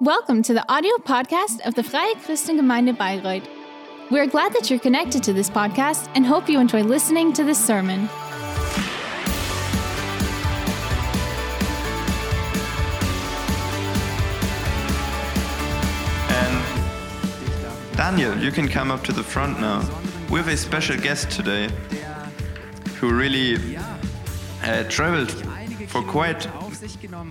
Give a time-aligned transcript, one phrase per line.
[0.00, 3.46] Welcome to the audio podcast of the Freie Christengemeinde Bayreuth.
[4.10, 7.64] We're glad that you're connected to this podcast and hope you enjoy listening to this
[7.64, 8.08] sermon.
[16.28, 19.88] And Daniel, you can come up to the front now.
[20.28, 21.70] We have a special guest today
[22.96, 23.76] who really
[24.64, 25.30] uh, traveled
[25.88, 26.48] for quite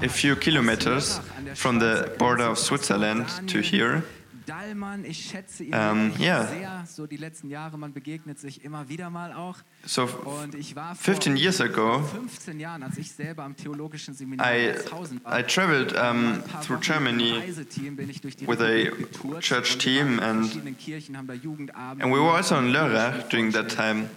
[0.03, 1.19] a few kilometers
[1.55, 4.03] from the border of Switzerland to here.
[6.19, 6.45] Ja.
[6.47, 6.83] sehr.
[6.85, 9.55] So die letzten Jahre, man begegnet sich immer wieder mal auch.
[9.85, 14.13] So, Und ich war vor 15 years ago, 15 Jahren, als ich selber am theologischen
[14.13, 14.73] Seminar I,
[15.25, 17.41] I traveled um, through Germany
[18.45, 20.53] with a church team and-
[22.03, 24.09] and we were also in Lörrach during that time.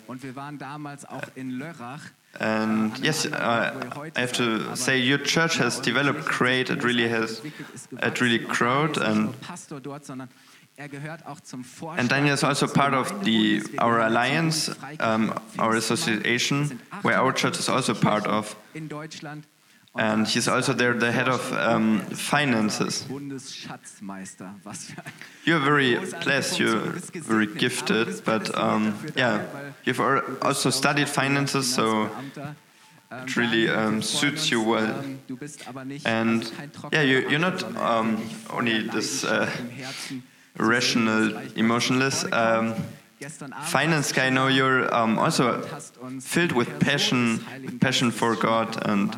[2.40, 6.70] And yes, uh, I have to say your church has developed great.
[6.70, 7.42] It really has,
[8.02, 9.34] it really growed and
[11.98, 14.70] And Daniel is also part of the our alliance,
[15.00, 18.54] um, our association, where our church is also part of.
[19.96, 20.18] In Deutschland.
[20.18, 23.04] Und And he's also er there, the head of um, finances.
[23.08, 24.54] Bundesschatzmeister.
[24.64, 25.12] Was für ein
[25.44, 26.58] You're very blessed.
[26.58, 29.40] You're Du bist gesegnet, very gifted, but um, yeah,
[29.84, 30.00] you've
[30.42, 32.08] also studied finances, so
[33.08, 34.82] Ähm, it really, um, suits you well.
[35.04, 38.18] ähm, Du bist aber nicht And also kein trockener yeah, you, you're not um,
[38.50, 40.22] only this uh, Leidenschaft im Herzen zu sehen,
[40.58, 42.74] rational, emotionless um, kommt.
[43.18, 44.30] Gestern Abend finance guy.
[44.30, 47.40] No, you're um, also und hast uns filled with passion,
[47.80, 49.16] passion for God and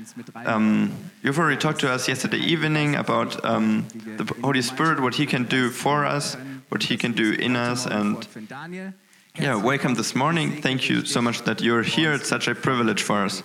[0.00, 0.90] gemacht und uns mit Um,
[1.22, 5.44] you've already talked to us yesterday evening about um, the Holy Spirit, what He can
[5.44, 6.36] do for us,
[6.68, 8.26] what He can do in us, and
[9.38, 10.60] yeah, welcome this morning.
[10.62, 12.12] Thank you so much that you're here.
[12.12, 13.42] It's such a privilege for us.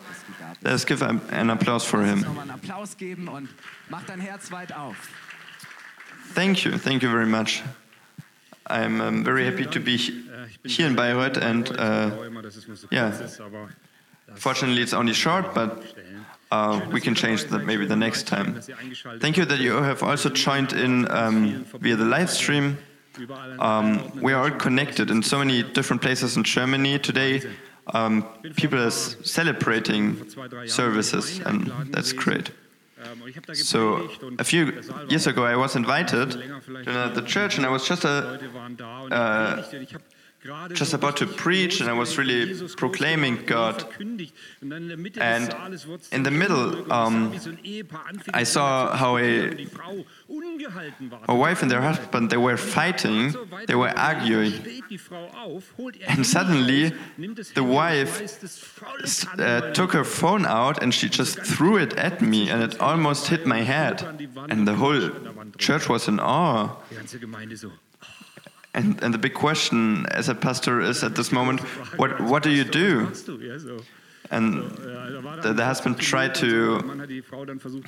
[0.63, 2.23] Let's give an an applause for Him.
[2.23, 3.49] nochmal einen Applaus geben und
[3.89, 4.95] mach dein Herz weit auf.
[6.33, 7.63] Thank you, thank you very much.
[8.67, 9.97] I'm um, very happy to be
[10.63, 12.09] here in Bayreuth, and uh,
[12.91, 13.11] yeah,
[14.33, 15.83] fortunately it's only short, but
[16.51, 18.61] uh, we can change that maybe the next time.
[19.19, 22.77] Thank you that you have also joined in um, via the live stream.
[23.59, 27.41] Um, we are all connected in so many different places in Germany today.
[27.87, 28.23] Um,
[28.55, 30.27] people are celebrating
[30.67, 32.51] services, and that's great.
[33.53, 38.03] So a few years ago, I was invited to the church, and I was just
[38.03, 38.39] a,
[39.11, 39.63] uh,
[40.73, 43.85] just about to preach, and I was really proclaiming God.
[43.99, 45.55] And
[46.11, 47.33] in the middle, um,
[48.33, 49.67] I saw how a,
[51.27, 53.33] a wife and their husband they were fighting,
[53.67, 54.53] they were arguing,
[56.07, 56.93] and suddenly
[57.55, 58.13] the wife
[59.39, 63.27] uh, took her phone out and she just threw it at me, and it almost
[63.27, 64.03] hit my head,
[64.49, 65.09] and the whole
[65.57, 66.75] church was in awe.
[68.75, 71.61] And, and the big question as a pastor is at this moment,
[71.97, 73.09] what, what do you do?
[74.31, 74.69] And
[75.43, 76.79] the, the husband tried to,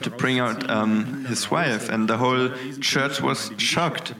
[0.01, 2.49] to bring out um, his wife, and the whole
[2.79, 4.13] church was shocked.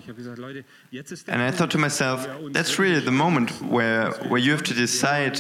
[1.28, 5.40] And I thought to myself, that's really the moment where, where you have to decide,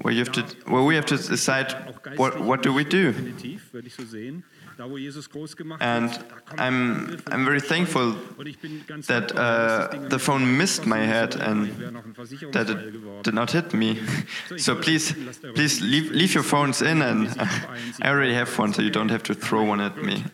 [0.00, 1.74] where, you have to, where we have to decide
[2.16, 3.12] what, what do we do.
[5.80, 6.24] And
[6.58, 8.16] I'm, I'm very thankful
[9.06, 11.70] that uh, the phone missed my head and
[12.52, 14.00] that it did not hit me.
[14.56, 15.14] So please,
[15.54, 17.28] please leave, leave your phones in, and
[18.02, 20.24] I already have one, so you don't have to throw one at me.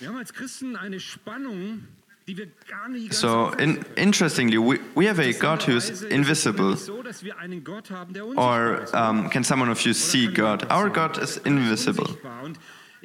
[0.00, 1.84] Wir haben als Christen eine Spannung,
[2.26, 6.76] die wir gar nicht ganz So in, interestingly, we, we have a God who's invisible.
[6.76, 10.70] so, dass wir einen Gott haben, der Or um, can someone of you see God?
[10.70, 12.16] Our God is invisible.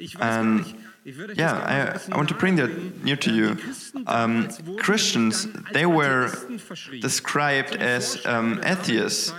[0.00, 2.56] ich weiß And gar nicht, ich würde euch yeah, ein I, I want to bring
[2.56, 2.70] that
[3.02, 3.56] near to you.
[4.06, 6.30] Um, Christians, they were
[7.00, 9.32] described as um, atheists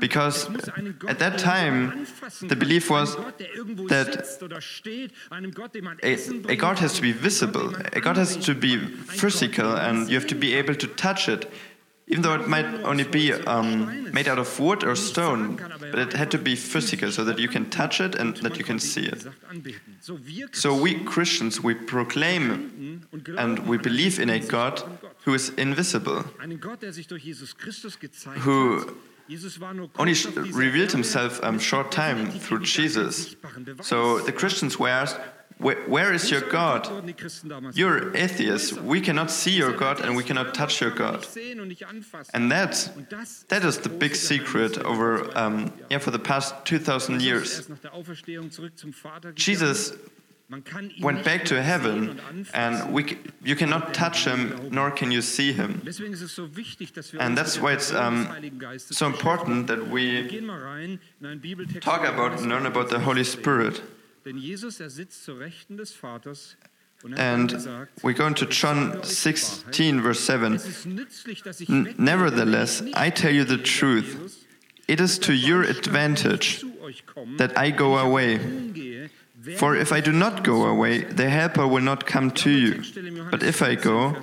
[0.00, 3.22] because es muss einen Gott at that geben, den man time the belief was Ein
[3.22, 6.94] Gott, der irgendwo that sitzt oder steht, einen Gott, dem man a, a God has
[6.94, 7.60] to be visible.
[7.60, 9.08] einen Gott, den A God has to be anbeten kann.
[9.08, 11.46] Ein physical, and you have to be able to touch it.
[12.10, 16.12] Even though it might only be um, made out of wood or stone, but it
[16.14, 19.06] had to be physical so that you can touch it and that you can see
[19.06, 19.26] it.
[20.52, 23.06] So, we Christians, we proclaim
[23.36, 24.82] and we believe in a God
[25.24, 26.24] who is invisible,
[28.38, 28.96] who
[29.98, 30.14] only
[30.52, 33.36] revealed himself um, short time through Jesus.
[33.82, 35.18] So the Christians were asked,
[35.58, 36.88] where, where is your God?
[37.74, 38.72] You're atheists.
[38.72, 41.26] We cannot see your God and we cannot touch your God.
[42.32, 47.68] And das that is the big secret over, um, yeah, for the past 2,000 years.
[49.34, 49.92] Jesus
[51.00, 52.20] went back to heaven,
[52.54, 55.82] and we, you cannot touch him, nor can you see him.
[57.20, 58.28] And that's why it's um,
[58.78, 60.26] so important that we
[61.80, 63.82] talk about and learn about the Holy Spirit.
[64.36, 66.56] Er sitzt zur Rechten des Vaters
[67.02, 70.54] und hat dann And gesagt, we go into John 16, verse 7.
[70.54, 74.44] es ist nützlich, dass ich N- weggehe, Nevertheless, I tell you the truth.
[74.86, 78.40] It is to your advantage zu euch komme, that I go away.
[79.56, 82.82] For if I do not go away, the Helper will not come to you.
[83.30, 84.16] But if I go,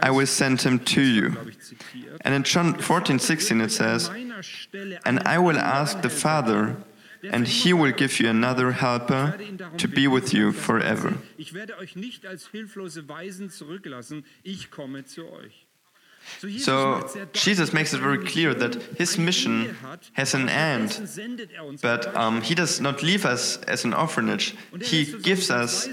[0.00, 1.30] I will send him to you.
[1.30, 5.38] glaube ich, zitiert, And in John 14, 16 it says, an meiner Stelle And I
[5.38, 6.76] will ask the Father,
[7.32, 9.34] and he will give you another helper
[9.78, 11.14] to be with you forever.
[11.36, 15.65] Ich werde euch nicht als hilflose Waisen zurücklassen, ich komme zu euch.
[16.40, 19.74] So, Jesus, So macht sehr deutlich, Jesus makes it very er clear that his mission
[20.14, 21.00] has an end.
[21.16, 24.54] er But um, he does not leave us as an orphanage.
[24.72, 25.88] Er He gives us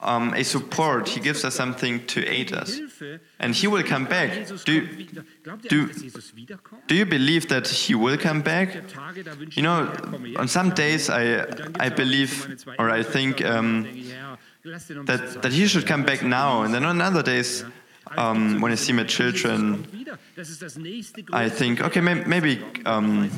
[0.00, 1.08] um, a support.
[1.08, 2.80] He gives us something to aid us.
[3.38, 4.30] And he will come back.
[4.64, 5.24] Do, kommt wieder.
[5.42, 6.82] Glaubt ihr, do- eigentlich, dass Jesus wiederkommt?
[6.88, 8.72] do you believe that he will come back?
[8.72, 10.38] Der Tage, da wünsche You know, ich mir, komme jetzt.
[10.40, 14.12] on some days I, I gibt's aber so believe, or I think um, denke ich,
[14.12, 16.62] Herr, lass dir noch ein bisschen that, that he should come back now.
[16.62, 17.64] And then on other days,
[18.16, 19.86] um, when I see my children,
[20.34, 23.28] Das ist das nächste I think, okay, may, maybe um,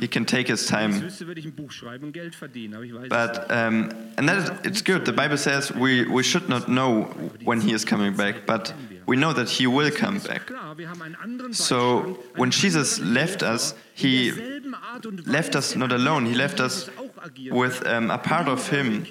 [0.00, 1.02] he can take his time.
[1.02, 3.88] wüsste, würde ich ein Buch schreiben und Geld verdienen, aber ich weiß es But um,
[4.16, 5.04] and that is, it's good.
[5.06, 7.08] The Bible says we, we should not know
[7.44, 8.72] when he is coming back, but
[9.06, 10.46] we know that he will come back.
[10.46, 15.56] Klar, wir haben einen anderen So when Jesus left us, he derselben Art und left
[15.56, 16.26] us not alone.
[16.26, 19.04] He left us Jesus auch agiert with um, a part of him,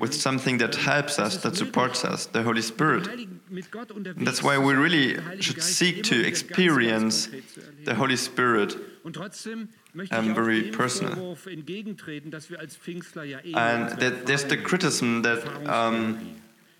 [0.00, 3.08] with something that helps us, that supports us, the Holy Spirit.
[3.48, 6.40] Heiligen- mit Gott unterwegs And that's why we really should seek to immer wieder ganz,
[6.40, 7.84] ganz experience konkret zu erleben.
[7.86, 8.78] the Holy Spirit.
[9.02, 11.14] Und trotzdem möchte um, very personal.
[11.14, 16.16] Vorwurf entgegentreten, dass wir als Pfingstler ja eh And that there's the criticism that um,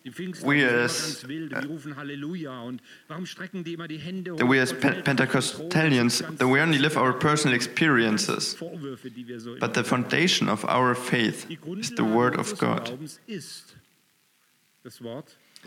[0.04, 3.88] we die sind immer as- ganz wild, die rufen Halleluja und warum strecken die immer
[3.88, 9.10] die Hände that we as Pe- Pentecostalians, that we only live our personal experiences, Vorwürfe,
[9.10, 12.92] die wir so but the foundation of our faith is the Word of God.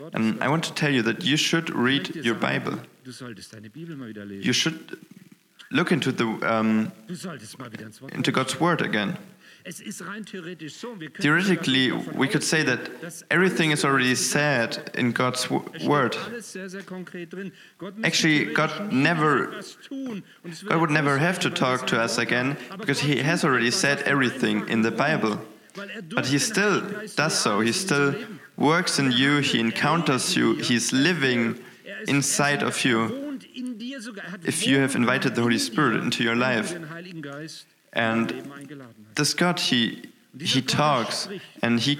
[0.00, 0.14] Wort Gottes.
[0.14, 2.78] And I want to tell you that you should read your Bible.
[3.04, 4.44] Du solltest deine Bibel mal wieder lesen.
[4.46, 4.96] You should
[5.70, 8.14] look into the um, Du solltest mal wieder ins Wort.
[8.14, 9.16] into God's Word again.
[9.62, 10.98] Es ist rein theoretisch so.
[10.98, 12.90] Wir können Theoretically, we could say that
[13.28, 16.18] everything is already said in God's wo- Es steht Word.
[16.26, 17.52] Alles sehr, sehr konkret drin.
[17.76, 21.86] Gott müsste Actually, God never- etwas tun und es God would never have to talk
[21.88, 22.70] to us again Wort hat.
[22.72, 25.38] Aber because He has already said er everything in the Bible.
[25.76, 26.80] er But He still
[27.16, 27.60] does so.
[27.60, 28.14] He still.
[28.60, 29.38] Works in you.
[29.38, 30.54] He encounters you.
[30.54, 31.58] He's living
[32.06, 33.38] inside of you.
[34.44, 36.76] if you have invited the Holy Spirit into your life.
[37.92, 38.50] And.
[39.16, 40.02] This God, He
[40.38, 41.28] He talks
[41.62, 41.98] and He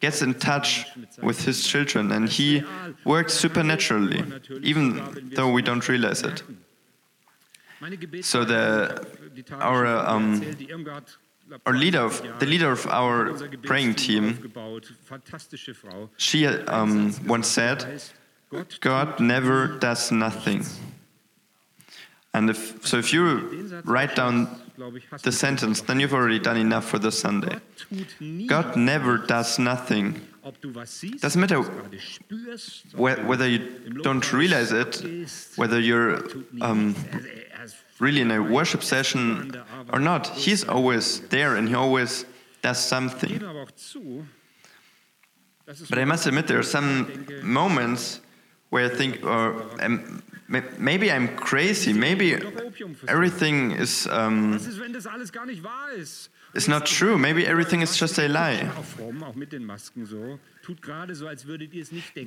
[0.00, 0.86] gets in touch
[1.22, 2.64] with His children and He
[3.04, 4.24] works supernaturally,
[4.62, 6.42] even though we don't realize it.
[8.22, 9.06] So the
[9.52, 10.40] our, um,
[11.66, 12.08] our leader
[12.38, 14.52] the leader of our praying team,
[16.16, 18.02] she um, once said,
[18.80, 20.64] God never does nothing.
[22.34, 24.48] And if, so if you write down
[25.22, 27.56] the sentence, then you've already done enough for the Sunday.
[28.46, 30.20] God never does nothing.
[31.20, 31.60] Doesn't matter
[32.94, 33.58] whether you
[34.02, 35.04] don't realize it,
[35.56, 36.22] whether you're
[36.60, 36.94] um,
[38.00, 39.52] really in a worship session
[39.92, 40.28] or not.
[40.28, 42.24] He's always there and he always
[42.62, 43.40] does something.
[45.90, 48.20] But I must admit, there are some moments
[48.70, 50.22] where I think, or um,
[50.78, 51.92] maybe I'm crazy.
[51.92, 52.38] Maybe
[53.06, 54.54] everything is um,
[56.54, 57.18] is not true.
[57.18, 58.70] Maybe everything is just a lie.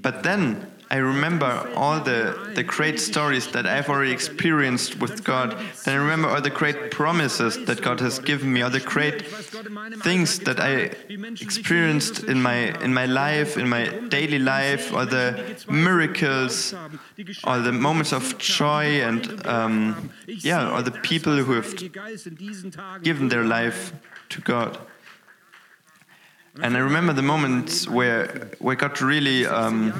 [0.01, 5.57] But then I remember all the, the great stories that I've already experienced with God.
[5.85, 9.25] Then I remember all the great promises that God has given me, all the great
[10.01, 10.91] things that I
[11.39, 16.73] experienced in my in my life, in my daily life, all the miracles,
[17.43, 21.75] all the moments of joy, and um, yeah, all the people who have
[23.03, 23.93] given their life
[24.29, 24.77] to God.
[26.59, 29.93] And I remember the moments where where God really um,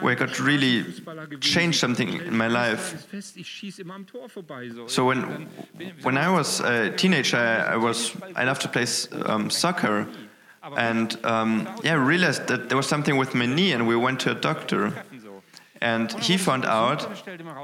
[0.00, 0.84] where God really
[1.40, 3.06] changed something in my life.
[4.88, 5.48] So when
[6.02, 8.86] when I was a teenager, I, I was I loved to play
[9.24, 10.06] um, soccer,
[10.76, 14.20] and um, yeah, I realized that there was something with my knee, and we went
[14.20, 14.92] to a doctor,
[15.80, 17.08] and he found out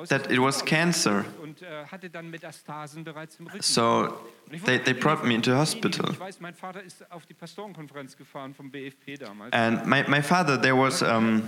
[0.09, 1.27] that it was cancer.
[3.61, 4.19] So
[4.67, 6.11] they, they brought me into hospital.
[6.13, 9.53] Ich weiß, mein Vater ist auf die Pastorenkonferenz gefahren vom BFP damals.
[9.53, 11.43] And my, my father, there was, um,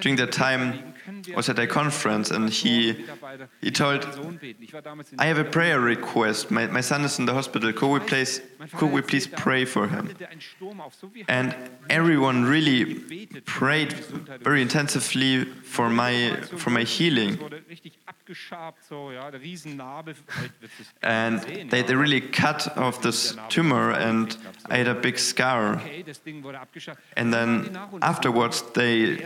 [0.00, 0.94] during that time,
[1.34, 2.96] was at a conference and he,
[3.60, 4.06] he told,
[4.60, 6.50] Ich war damals in I have a prayer request.
[6.50, 7.72] My, my son is in the hospital.
[7.72, 8.42] Could we please,
[8.76, 10.10] could we please pray for him?
[10.30, 11.54] ein Sturm auf so wie And
[11.88, 12.96] everyone really
[13.44, 13.92] prayed
[14.42, 17.38] very intensively for my, for my healing.
[17.40, 20.14] wurde richtig abgeschabt, so, ja, der Riesennarbe.
[20.14, 24.36] Vielleicht wird es And they, they really cut off this tumor and
[24.70, 25.80] I had a big scar.
[27.16, 29.24] And then afterwards they,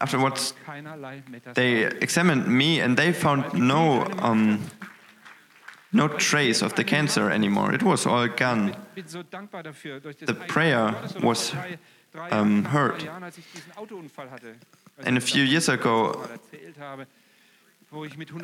[0.00, 0.54] afterwards
[1.54, 4.60] they examined me and they found no, um,
[5.92, 7.72] no trace of the cancer anymore.
[7.74, 8.74] It was all gone.
[8.94, 11.52] The prayer was,
[12.30, 13.08] um, heard.
[15.04, 16.28] And a few years ago,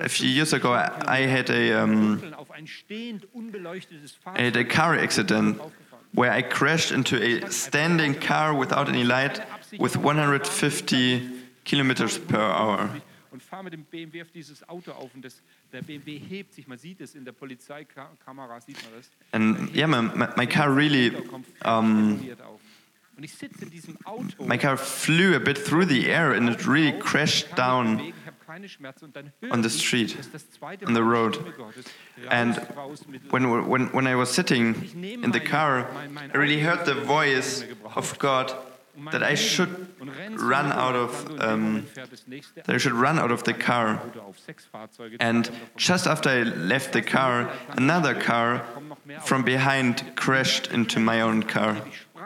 [0.00, 4.42] a few years ago, I, I had a, um, Kilometern auf ein stehend unbeleuchtetes I
[4.42, 5.61] had a car accident
[6.12, 9.40] where I crashed into a standing car without any light
[9.78, 11.23] with 150
[11.64, 12.90] kilometers per hour.
[13.30, 15.40] und fahre mit dem BMW auf dieses Auto auf und das,
[15.73, 19.11] der BMW hebt sich, man sieht es in der Polizeikamera, sieht man das.
[19.33, 21.12] And yeah, my, my, my car really,
[21.64, 22.21] um.
[23.16, 24.45] Und ich sitze in diesem Auto.
[24.47, 28.12] my car flew a bit through the air and it really crashed down
[28.50, 31.00] Ich habe keine Schmerzen und dann höre on the street, dass das zweite on the
[31.00, 31.38] road.
[32.30, 34.75] And raus, raus mit when, when, when I was sitting
[35.23, 35.87] in the car,
[36.35, 37.64] I really heard the voice
[37.95, 38.52] of God
[39.12, 39.69] that I should
[40.37, 42.95] run out of, Auto und in dem um, Moment fährt das nächste that I should
[42.95, 44.02] run out of the car.
[44.04, 48.64] Auto auf sechs Fahrzeuge And just after I left the car, another car
[49.21, 51.76] from behind crashed into my own car.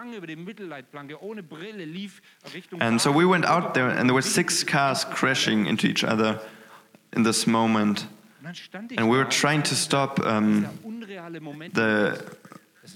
[0.05, 2.21] Ich sprang über die Mittelleitplanke ohne Brille, lief
[2.53, 6.05] Richtung And so we went out there, and there were six cars crashing into each
[6.05, 6.43] other
[7.13, 8.07] in this moment.
[8.41, 11.75] Und dann stand ich And we were trying to stop um, dieser unreale Moment.
[11.75, 12.19] the,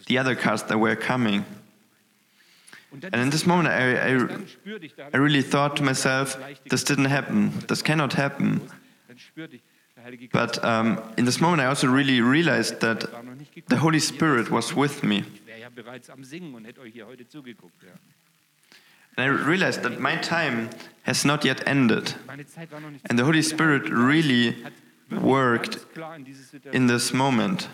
[0.07, 1.45] the other cars that were coming.
[2.93, 6.37] And in this moment, I, I, dann spürte ich, da I really thought to myself,
[6.69, 7.53] this didn't happen.
[7.69, 8.61] This cannot happen.
[9.09, 9.63] dann spürte ich,
[9.97, 13.35] der Heilige Geist But um, in this moment, I also really realized that war noch
[13.35, 13.71] nicht gekommen.
[13.71, 15.25] the Holy Spirit was with me.
[15.69, 17.83] Ich wäre ja bereits am Singen und hätte euch hier heute zugeguckt.
[17.83, 17.91] Ja.
[19.17, 20.71] And I realized that my time
[21.05, 22.17] has not yet ended.
[22.27, 24.55] Meine Zeit war noch nicht And the Holy Spirit really
[25.11, 26.75] worked in diese Situation.
[26.75, 27.69] in this moment.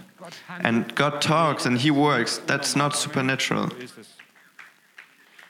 [0.63, 2.41] And God talks and He works.
[2.47, 3.69] That's not supernatural.
[3.71, 4.09] so ist es.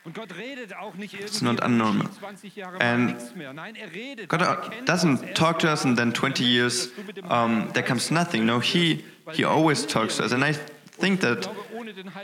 [0.04, 2.10] Und Gott redet auch nicht not unnormal.
[2.78, 3.54] And mal nichts mehr.
[3.54, 4.26] Nein, er.
[4.26, 6.90] God er doesn't er talk to us and then 20 years
[7.30, 8.44] um, there comes nothing.
[8.44, 10.32] No, He, he always talks to us.
[10.32, 10.54] And I
[10.94, 11.48] think that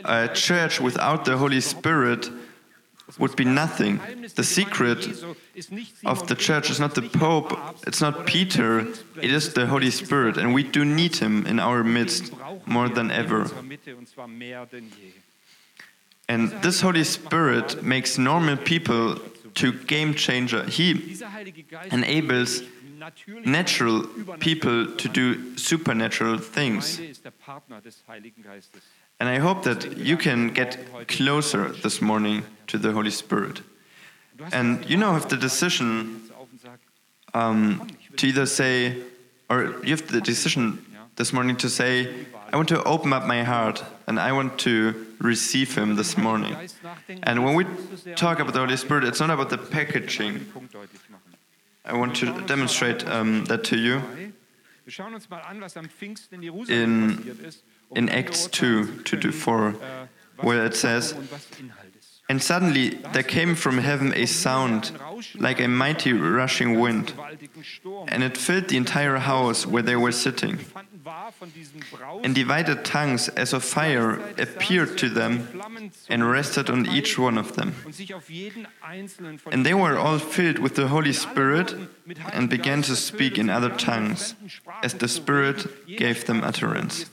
[0.05, 2.29] a church without the Holy Spirit
[3.19, 3.99] would be nothing.
[4.35, 4.99] The secret
[6.05, 7.51] of the church is not the Pope,
[7.85, 8.79] it's not Peter,
[9.21, 10.37] it is the Holy Spirit.
[10.37, 12.31] And we do need Him in our midst
[12.65, 13.49] more than ever.
[16.29, 19.19] And this Holy Spirit makes normal people
[19.55, 20.63] to game changer.
[20.63, 21.17] He
[21.91, 22.63] enables
[23.45, 24.03] natural
[24.39, 26.97] people to do supernatural things.
[26.97, 28.81] Gemeinde ist der Partner des Heiligen Geistes.
[29.19, 33.61] And I hope that you can get closer this morning to the Holy Spirit.
[34.51, 36.79] And you now have the decision jetzt auf und sag,
[37.33, 38.95] um, to either say,
[39.47, 40.83] or you have the decision
[41.15, 42.07] this morning to say,
[42.51, 46.55] I want to open up my heart and I want to receive Him this morning.
[47.23, 49.57] And when we musst du sehr talk about the Holy Spirit, it's not about the
[49.57, 50.47] packaging.
[51.91, 54.01] I want to demonstrate um, that to you.
[56.69, 57.17] In
[57.93, 60.07] In- Acts 2, to können, 4, äh,
[60.37, 61.13] where it says,
[62.31, 64.97] And suddenly there came from heaven a sound
[65.37, 67.11] like a mighty rushing wind,
[68.07, 70.59] and it filled the entire house where they were sitting.
[72.23, 75.31] And divided tongues as of fire appeared to them
[76.07, 77.75] and rested on each one of them.
[79.51, 81.75] And they were all filled with the Holy Spirit
[82.31, 84.35] and began to speak in other tongues
[84.83, 87.09] as the Spirit gave them utterance.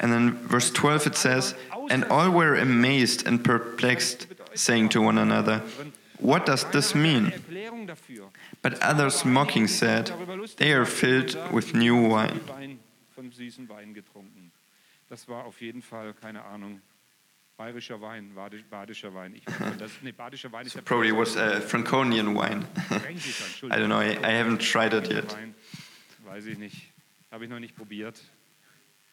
[0.00, 1.54] And then verse 12 it says,
[1.90, 5.62] And all were amazed and perplexed, saying to one another,
[6.18, 7.32] What does this mean?
[8.62, 10.12] But others mocking said,
[10.56, 12.40] They are filled with new wine.
[12.48, 12.78] Wein,
[13.14, 13.94] von süßen Wein.
[15.08, 16.80] Das war auf jeden Fall, keine Ahnung,
[17.58, 18.34] bayerischer Wein,
[18.70, 19.34] badischer Wein.
[19.34, 19.44] Ich,
[19.78, 22.64] das, nee, badischer Wein ist Probably was a uh, Franconian wine.
[22.90, 25.36] I don't know, I, I haven't tried it yet.
[26.24, 26.92] Weiß ich nicht.
[27.30, 28.20] Habe ich noch nicht probiert.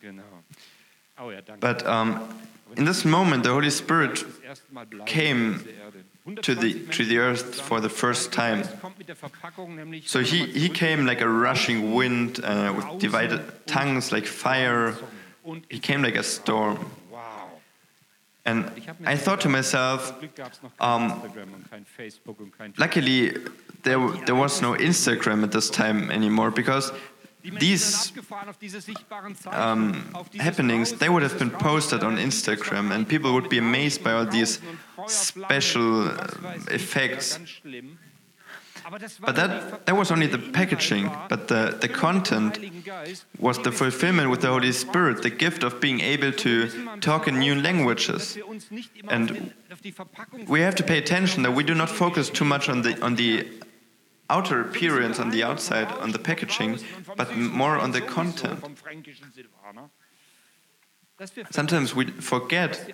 [0.01, 0.24] Genau.
[1.22, 1.60] Oh ja, danke.
[1.60, 2.20] But um,
[2.75, 6.41] in this moment, the Holy Spirit erste Mal bleiben came auf dieser Erde.
[6.41, 8.62] to the to the earth for the first time.
[8.62, 12.74] Geist kommt mit der Verpackung nämlich So he, he came like a rushing wind uh,
[12.75, 14.96] with divided tongues like fire.
[15.70, 16.77] He came like a storm.
[18.46, 18.72] And
[19.06, 22.39] I thought to myself, Zum Glück gab es noch kein um, Instagram und kein Facebook
[22.39, 23.34] und kein luckily
[23.84, 26.91] there, there was no Instagram at this time anymore because
[27.60, 32.17] these sind abgefahren auf diese sichtbaren Zeichen, um, happenings they would have been posted on
[32.17, 37.31] Instagram and people would be amazed by all these und Feuer, Flammen special uh, effects.
[37.34, 37.98] ja, ganz schlimm.
[38.86, 42.60] Aber das war But that, that was only the packaging, but the, the content
[43.38, 46.67] was the fulfillment with the Holy Spirit, the gift of being able to
[47.00, 48.08] talk in new languages.
[48.34, 50.98] dass wir uns nicht immer And auf den- auf die Verpackung We have to pay
[50.98, 53.46] attention that we do not focus too much on the on the
[54.29, 56.79] outer appearance, on the outside, on the packaging,
[57.17, 58.63] but more on the content.
[61.51, 62.93] Sometimes we forget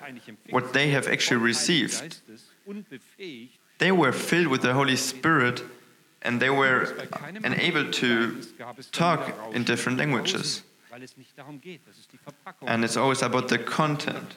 [0.49, 2.21] what they have actually received.
[3.77, 5.63] They were filled with the Holy Spirit
[6.21, 6.95] and they were
[7.43, 8.41] enabled to
[8.91, 10.63] talk in different languages.
[12.65, 14.35] And it's always about the content.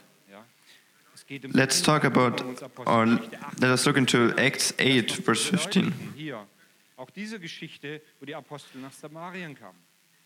[1.52, 2.42] Let's talk about,
[2.86, 5.94] or let us look into Acts 8, verse 15.
[6.98, 9.78] Auch diese Geschichte, wo die Apostel nach Samarien kamen.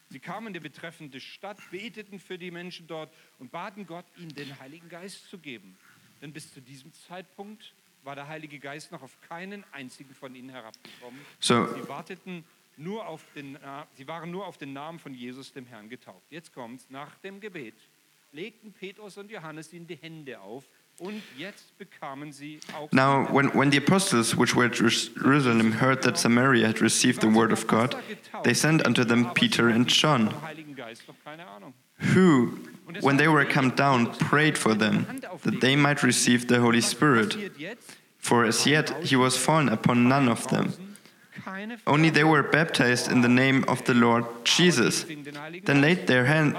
[0.08, 4.34] Sie kamen in die betreffende Stadt, beteten für die Menschen dort und baten Gott, ihnen
[4.34, 5.76] den Heiligen Geist zu geben.
[6.20, 7.72] Denn bis zu diesem Zeitpunkt
[8.04, 11.20] war der Heilige Geist noch auf keinen einzigen von ihnen herabgekommen.
[11.40, 12.44] So- sie warteten
[12.78, 16.26] nur auf den, Na- sie waren nur auf den Namen von Jesus, dem Herrn, getauft.
[16.30, 17.74] Jetzt kommt's, nach dem Gebet
[18.32, 20.64] legten Petrus und Johannes ihnen die Hände auf
[21.02, 26.02] und jetzt bekamen sie auch Now, when, when the apostles which were at Jerusalem heard
[26.02, 27.96] that Samaria had received the word of God,
[28.44, 31.74] they sent unto them Peter and John, vom Heiligen Geist noch keine Ahnung.
[32.14, 32.58] who,
[33.00, 35.06] when they were come down, prayed for them,
[35.42, 37.36] that they might receive the Holy Spirit.
[38.18, 40.72] For as yet he was fallen upon none of them.
[41.86, 45.04] Only they were baptized in the name of the Lord Jesus.
[45.64, 46.56] Then laid their hand,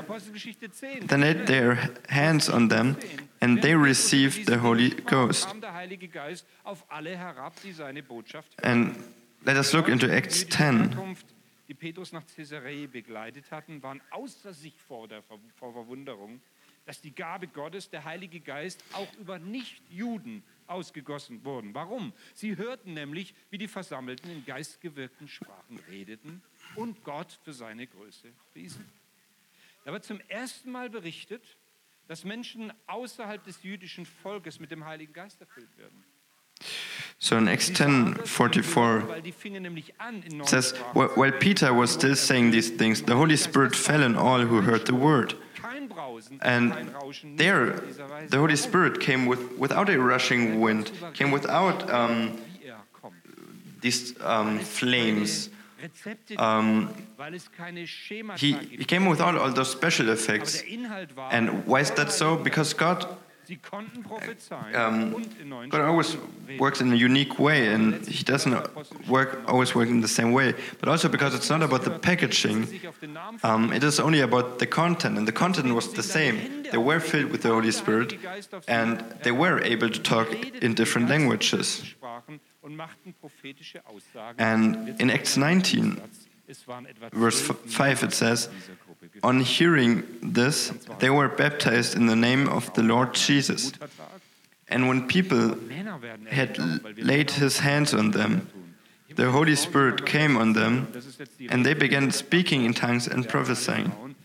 [1.07, 2.97] then laid their hands on them,
[3.41, 5.47] and they received the Holy Ghost.
[8.63, 8.95] And
[9.45, 11.15] let us look into Acts 10.
[11.69, 15.39] Die Petrus nach Caesarea begleitet hatten, waren außer sich vor der vor
[15.71, 16.41] Verwunderung,
[16.85, 21.73] dass die Gabe Gottes, der Heilige Geist, auch über Nichtjuden ausgegossen wurden.
[21.73, 22.13] Warum?
[22.33, 26.41] Sie hörten nämlich, wie die Versammelten in geistgewirkten Sprachen redeten
[26.75, 28.85] und Gott für seine Größe priesen.
[29.85, 31.57] Da wird zum ersten Mal berichtet,
[32.07, 36.03] dass Menschen außerhalb des jüdischen Volkes mit dem Heiligen Geist erfüllt werden.
[37.17, 41.15] So in Acts 10 44, Weil die fingen nämlich an in it says, Sprachen "While-
[41.15, 44.85] While Peter was still saying these things, the Holy Spirit fell on all who heard
[44.87, 45.35] the word.
[46.41, 46.73] And
[47.37, 48.29] there, nichts in dieser Weise.
[48.29, 53.11] the Holy Spirit came with, without a rushing wind, came without um, er
[53.81, 55.49] these um, flames.
[56.37, 60.61] Um, weil es keine Schemata he, he came without all those special effects.
[60.61, 62.37] der Inhalt war, And why is that so?
[62.37, 63.22] Because God, sie konnten prophezeien
[64.75, 66.17] um, neuen God always
[66.57, 68.53] works in a unique way, and He doesn't
[69.07, 70.53] work always work in the same way.
[70.79, 73.83] But also because it's not about the packaging, sich auf den Namen von um, it
[73.83, 76.63] is only about the content, and the content was the same.
[76.71, 78.17] They were filled with the Holy Spirit,
[78.67, 80.27] and they were able to talk
[80.61, 81.83] in different languages.
[81.83, 84.39] Sprachen und machten prophetische Aussagen.
[84.39, 86.01] And in Acts 19,
[86.47, 88.82] es waren etwa verse 5, it says, dieser Gruppe gefüllt.
[89.21, 93.71] On hearing this, they were baptized in the name of the Lord Jesus.
[94.69, 95.55] And when people
[96.29, 96.57] had
[96.97, 98.49] laid his hands on them,
[99.15, 100.91] the Holy Spirit came on them,
[101.49, 104.15] and they began speaking in tongues and prophesying.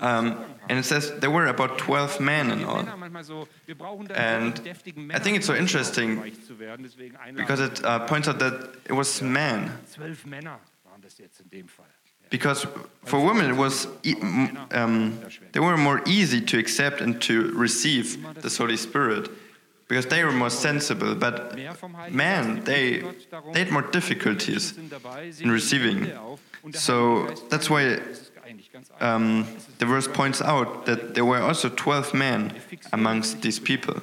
[0.00, 2.78] Um, and it says there were about 12 men in all.
[4.14, 4.60] And
[5.12, 6.22] I think it's so interesting.
[7.34, 9.72] Because it uh, points out that it was men.
[12.30, 12.66] Because
[13.04, 13.86] for women it was
[14.72, 15.20] um,
[15.52, 19.30] they were more easy to accept and to receive this Holy Spirit
[19.88, 21.14] because they were more sensible.
[21.14, 21.56] But
[22.10, 23.02] men, they
[23.52, 24.74] they had more difficulties
[25.40, 26.12] in receiving.
[26.72, 28.00] So that's why
[29.00, 29.46] um,
[29.78, 32.52] the verse points out that there were also 12 men
[32.92, 34.00] amongst these people.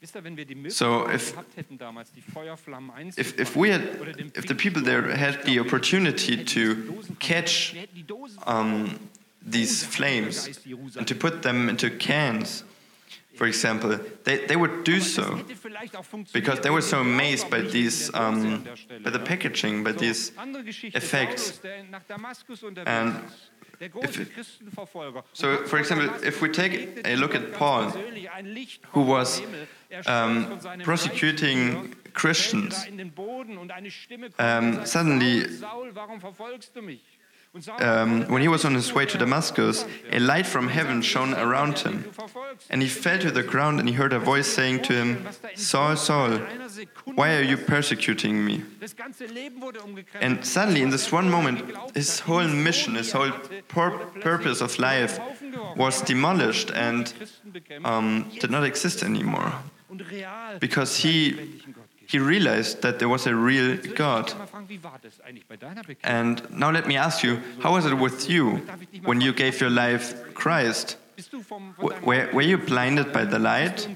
[0.00, 3.38] So, wisst ihr, wenn wir die Möglichkeit So if- gehabt hätten damals, die Feuerflammen If,
[3.38, 3.82] if we had,
[4.34, 6.74] if the people there had the opportunity to
[7.18, 8.94] catch wir hätten die Dosen um,
[9.42, 10.48] these flames
[10.96, 12.64] and to put them into cans,
[13.34, 16.96] for example, they, they would do so hätte vielleicht auch funktioniert, because they were so
[16.98, 20.32] amazed by these, in der Dose um, an der Stelle, by the packaging, by these
[20.94, 21.52] effects.
[21.52, 23.16] Paulus, der nach Damaskus unterwegs And
[23.80, 25.24] der.
[25.32, 27.92] So, for example, if we take a look at Paul,
[28.34, 29.42] ein Licht who was
[29.88, 34.78] Er um, schaut von seinem prosecuting Christians, da in den Boden und eine Stimme kommt
[34.78, 35.46] um, suddenly-
[37.80, 41.80] Um, when he was on his way to Damascus, a light from heaven shone around
[41.80, 42.04] him.
[42.70, 45.96] And he fell to the ground and he heard a voice saying to him, Saul,
[45.96, 46.38] Saul,
[47.06, 48.62] why are you persecuting me?
[50.20, 53.32] And suddenly, in this one moment, his whole mission, his whole
[53.66, 55.18] pur- purpose of life
[55.76, 57.12] was demolished and
[57.84, 59.52] um, did not exist anymore
[60.60, 61.62] because he.
[62.10, 64.32] He realized that there was a real God.
[66.02, 68.56] And now let me ask you, how was it with you
[69.04, 70.96] when you gave your life Christ?
[72.02, 73.86] Were, were you blinded by the light?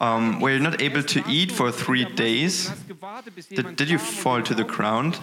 [0.00, 2.70] Um, were you not able to eat for three days?
[3.50, 5.18] Did, did you fall to the ground?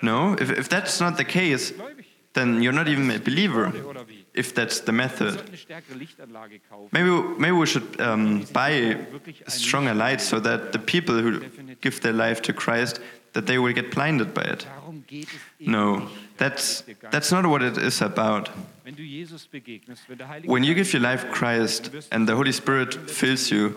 [0.00, 0.34] No?
[0.34, 1.72] If, if that's not the case,
[2.32, 3.72] then you're not even a believer?
[4.34, 5.34] If that's the method.
[5.34, 6.88] sollten eine stärkere Lichtanlage kaufen.
[6.92, 8.96] Maybe, maybe we should um, buy
[9.46, 11.40] stronger lights so that the people who
[11.80, 13.00] give their life to Christ,
[13.34, 14.66] that they will get blinded by it.
[14.66, 18.50] Darum geht es eben No, that's, that's not what it is about.
[18.84, 22.34] Wenn du Jesus begegnest, wenn der Heilige When you give your life Christ and the
[22.34, 23.74] Holy Spirit fills you,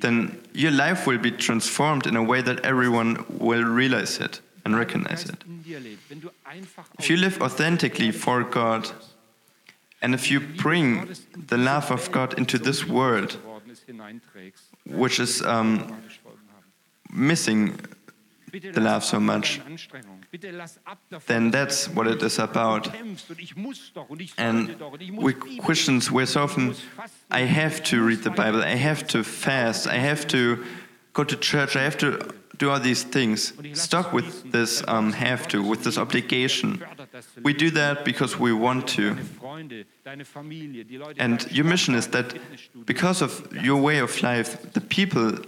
[0.00, 4.76] then your life will be transformed in a way that everyone will realize it and
[4.76, 5.44] recognize it.
[5.46, 8.92] in dir lebt, wenn du einfach If you live authentically for God,
[10.02, 11.14] and if you bring
[11.46, 13.38] the love of God into this world,
[14.84, 16.02] which is um,
[17.12, 17.78] missing
[18.50, 19.60] the love so much,
[21.26, 22.92] then that's what it is about.
[24.38, 24.76] And
[25.16, 26.74] we Christians, we're so often,
[27.30, 30.64] I have to read the Bible, I have to fast, I have to
[31.12, 33.52] go to church, I have to do all these things.
[33.72, 36.82] Stop with this um, have to, with this obligation.
[37.42, 39.14] We do that because we want to.
[39.14, 42.34] deine Freunde, deine Familie, die Leute, And your mission is that
[42.86, 45.38] because of your way of life, the people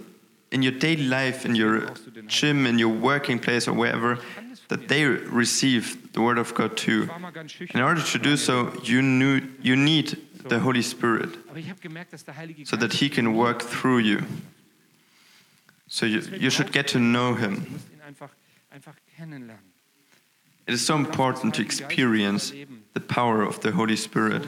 [0.51, 1.91] in your daily life, in your
[2.27, 4.19] gym, in your working place, or wherever,
[4.67, 7.07] that they receive the Word of God too.
[7.07, 11.37] war mal ganz In order to do so, you, knew, you need the Holy Spirit
[11.55, 14.19] aber ich habe gemerkt, dass der Heilige so that He can work through you.
[15.87, 17.65] So you, you should get to know Him.
[20.67, 22.53] It is so important to experience
[22.93, 24.47] the power of the Holy Spirit.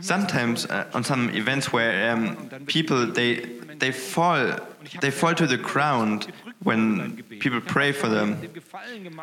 [0.00, 3.36] Sometimes uh, on some events where um, people they
[3.78, 4.58] they fall
[5.00, 6.30] they fall to the ground
[6.62, 8.36] when people pray for them.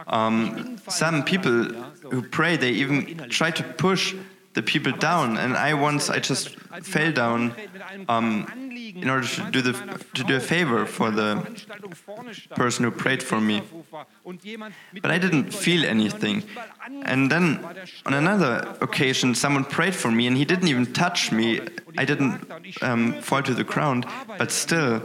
[0.08, 1.66] Um, some people
[2.12, 4.16] who pray they even try to push
[4.54, 7.54] the people down, and I once I just fell down
[8.08, 8.48] um,
[8.96, 9.74] in order to do the
[10.14, 11.42] to do a favor for the
[12.56, 13.62] person who prayed for me.
[15.02, 16.44] But I didn't feel anything.
[17.06, 17.66] And then
[18.06, 21.60] on another occasion, someone prayed for me, and he didn't even touch me.
[21.98, 24.06] I didn't um, fall to the ground,
[24.38, 25.02] but still,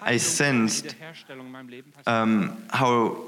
[0.00, 0.94] I sensed
[2.06, 3.24] um, how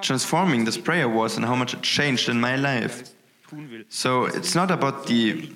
[0.00, 3.15] transforming this prayer was and how much it changed in my life.
[3.88, 5.52] So it's not about the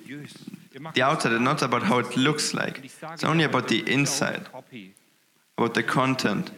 [0.93, 2.91] the outside, and not about how it looks like.
[3.13, 4.47] It's only about the inside,
[5.57, 6.51] about the content.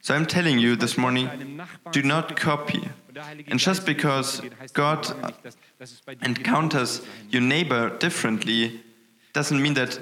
[0.00, 2.88] So I'm telling you this morning, do not copy.
[3.48, 4.40] And just because
[4.72, 5.06] God
[6.22, 8.80] encounters your neighbor differently
[9.32, 9.98] doesn't mean that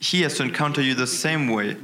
[0.00, 1.76] he has to encounter you the same way.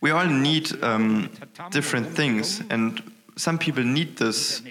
[0.00, 1.30] We all need um,
[1.70, 3.02] different things, and
[3.36, 4.62] some people need this,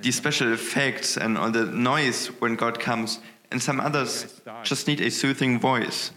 [0.00, 5.00] these special effects and all the noise when God comes, and some others just need
[5.00, 6.12] a soothing voice.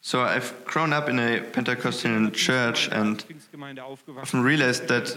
[0.00, 3.22] So I've grown up in a Pentecostal church and
[4.16, 5.14] often realized that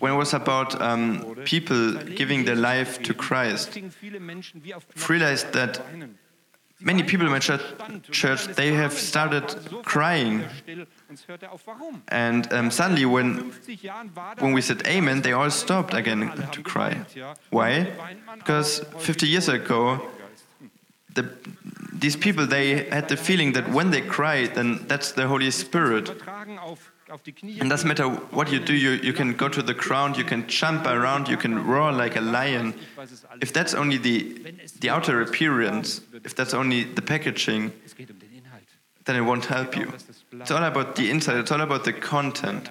[0.00, 3.78] when it was about um, people giving their life to Christ,
[5.08, 5.80] realized that
[6.80, 7.62] many people in my church,
[8.10, 9.44] church they have started
[9.82, 10.44] crying.
[12.08, 13.52] And um, suddenly, when,
[14.38, 17.04] when we said amen, they all stopped again to cry.
[17.50, 17.92] Why?
[18.36, 20.00] Because 50 years ago,
[21.14, 21.30] the,
[21.92, 26.12] these people they had the feeling that when they cry, then that's the Holy Spirit.
[27.08, 30.48] And doesn't matter what you do, you, you can go to the ground, you can
[30.48, 32.74] jump around, you can roar like a lion.
[33.40, 37.72] If that's only the, the outer appearance, if that's only the packaging,
[39.04, 39.92] then it won't help you.
[40.32, 42.70] It's all about the inside, it's all about the content.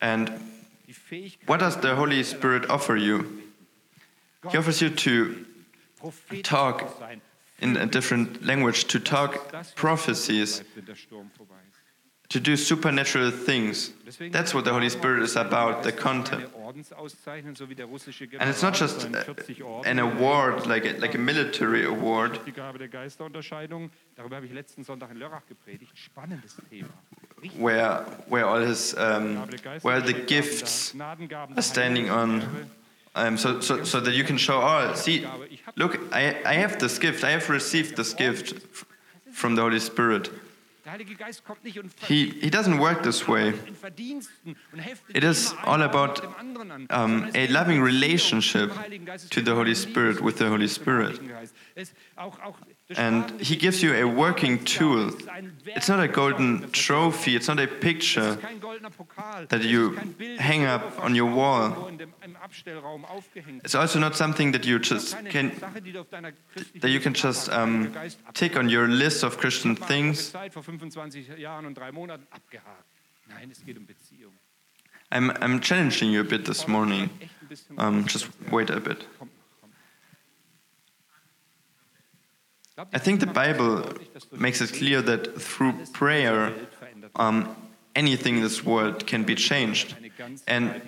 [0.00, 0.32] And
[1.46, 3.42] what does the Holy Spirit offer you?
[4.50, 5.46] He offers you to
[6.42, 7.00] talk
[7.60, 10.62] in a different language, to talk prophecies,
[12.34, 13.92] to do supernatural things.
[14.32, 16.50] That's what the Holy Spirit is about, the content.
[18.40, 22.40] And it's not just an award, like a, like a military award.
[22.44, 25.96] Die Gabe der Geisterunterscheidung, darüber habe ich letzten Sonntag in Lörrach gepredigt.
[25.96, 26.88] Spannendes Thema.
[27.40, 29.36] Richtig where where all his um,
[29.82, 32.42] where the gifts are standing on,
[33.14, 35.24] um, so, so so that you can show, oh, see,
[35.76, 38.54] look, I I have this gift, I have received this gift
[39.30, 40.30] from the Holy Spirit.
[40.84, 43.54] Der Heilige Geist kommt nicht und He he doesn't work this way.
[43.66, 47.52] in Verdiensten und heftet It is all about nach dem anderen an, um, a um
[47.52, 48.70] loving relationship
[49.06, 49.24] Geist.
[49.24, 51.18] Es to the um Holy Spirit with the Holy Spirit.
[51.74, 51.92] Heiligen Geist.
[51.92, 52.56] Es- auch- auch
[52.88, 55.08] der And he gives you a working tool.
[55.08, 58.90] ist ein Werk It's not a golden trophy, it's not a picture ist kein goldener
[58.90, 59.46] Pokal.
[59.48, 61.70] that you ist kein Bild, hang up on your wall.
[61.70, 65.82] irgendwo in dem- im Abstellraum aufgehängt It's also not something that you just can Sache,
[65.82, 67.88] die du auf deiner christlichen that you can just um,
[68.34, 70.30] tick on your list of Christian things.
[70.32, 72.84] Zeit vor 25 Jahren und drei Monaten abgehakt.
[73.28, 73.86] Nein, es geht um.
[75.10, 77.08] I'm, I'm challenging you a bit this morning.
[77.20, 79.06] Echt ein bisschen Um, just wait a bit.
[79.18, 79.78] Kommt noch, kommt noch.
[82.60, 86.56] Glaubt I think the Bible deutlich, dass durch makes it clear that through prayer, die
[86.56, 87.20] Welt verändert wird.
[87.20, 87.48] um,
[87.94, 89.94] anything in this world can be changed.
[90.48, 90.80] And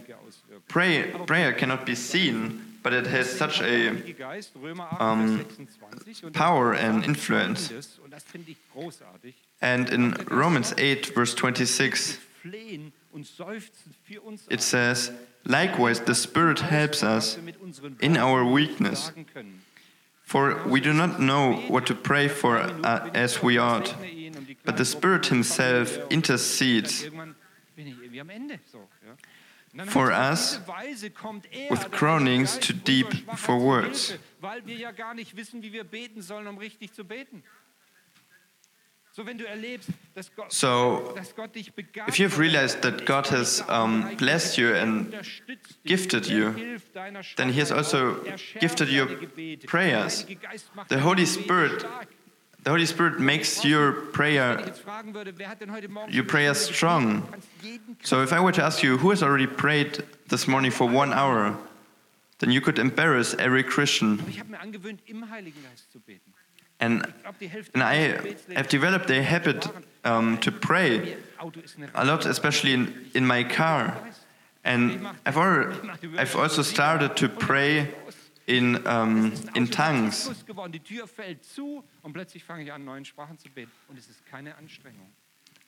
[0.68, 5.36] pray, prayer cannot be seen, but it has such a Heilige Geist, Römer 8, um,
[5.38, 7.68] Vers 26, und power and influence.
[7.68, 9.34] Folgendes, Und das finde ich großartig.
[9.60, 15.12] And in Romans 8, verse 26, Flehen und seufzen für uns it says,
[15.44, 19.12] Likewise, the Spirit helps us was wir mit unseren in our weakness.
[20.26, 23.94] For we do not know what to pray for uh, as we ought,
[24.64, 27.08] but the Spirit Himself intercedes
[29.86, 30.58] for us
[31.70, 34.18] with groanings too deep for words.
[41.74, 45.14] Begabt if you've realized that God has um, blessed you and
[45.84, 46.78] gifted er you,
[47.36, 49.06] then He has also er gifted your
[49.66, 50.24] prayers.
[50.24, 51.86] Der Heilige Geist macht The Holy Spirit.
[52.64, 56.26] The Holy Spirit makes your prayer, jetzt fragen würde, wer hat denn heute Morgen your
[56.26, 57.22] prayer strong.
[57.22, 57.24] gebetet?
[57.24, 60.48] Du kannst jeden So if I were to ask you who has already prayed this
[60.48, 61.56] morning for one hour,
[62.38, 64.18] then you could embarrass every Christian.
[66.78, 67.12] And,
[67.74, 67.94] and I
[68.54, 69.66] have developed a habit
[70.04, 71.16] um, to pray
[71.94, 73.96] a lot, especially in, in my car.
[74.64, 75.78] And I've, already,
[76.18, 77.94] I've also started to pray
[78.46, 80.28] in, um, in tongues.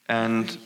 [0.09, 0.57] And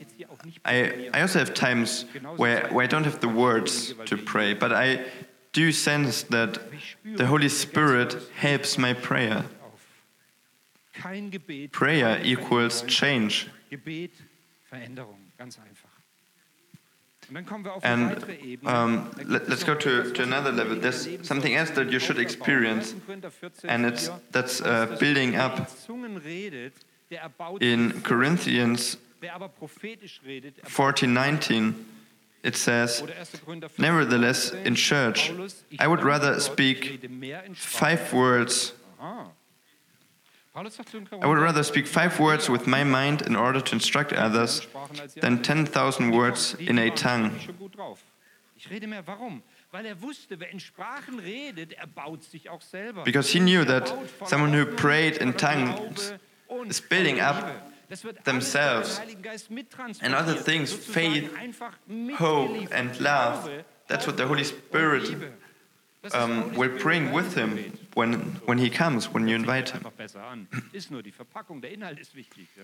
[0.64, 1.10] I.
[1.14, 2.06] I also have times
[2.38, 5.06] where, where I don't have the words to pray, but I
[5.52, 6.60] do sense that
[7.04, 9.44] the Holy Spirit helps my prayer.
[10.96, 11.02] Auf.
[11.02, 11.72] Kein Gebet.
[11.72, 13.48] Prayer equals change.
[13.70, 14.12] Gebet,
[14.70, 15.20] Veränderung.
[15.38, 15.90] Ganz einfach.
[17.30, 20.80] Und dann kommen wir auf eine And um, let, let's go to, to another level.
[20.80, 23.02] There's something else that you should experience, 1.
[23.06, 25.58] Korinther 14, and it's that's uh, building up.
[25.60, 26.74] in Zungen redet,
[27.10, 31.74] der erbaut In sich Corinthians Wer aber prophetisch redet, erbaut 14:19,
[32.44, 33.32] it says, Oder 1.
[33.46, 35.32] Korinther 14, Nevertheless, in church,
[35.80, 37.98] I would rather speak ich rede mehr in Sprachen.
[37.98, 38.74] five words.
[39.00, 39.32] Aha.
[39.32, 43.60] Paulus sagt zu den I would rather speak five words with my mind in order
[43.60, 47.32] to instruct others Sprachen als ihr than 10,000 words in a tongue.
[47.32, 48.00] wirklich schon gut drauf.
[48.56, 49.42] Ich rede mehr, warum?
[49.72, 53.04] Weil er wusste, wer in Sprachen redet, er baut sich auch selber.
[53.04, 53.94] Because he knew Er that
[54.26, 56.14] someone who prayed in tongues
[56.68, 57.62] is building up Liebe.
[57.90, 61.32] Das wird alles themselves durch den Heiligen Geist mittransportiert, and other things, faith,
[62.20, 63.50] hope, and love.
[63.88, 65.16] That's what the Holy Spirit.
[66.14, 67.58] Um, will bring with him.
[67.96, 69.78] When, when he comes, when you invite him.
[69.78, 70.48] einfach besser an.
[70.72, 72.48] Ist nur die Verpackung, der Inhalt ist wichtig.
[72.58, 72.64] Ja?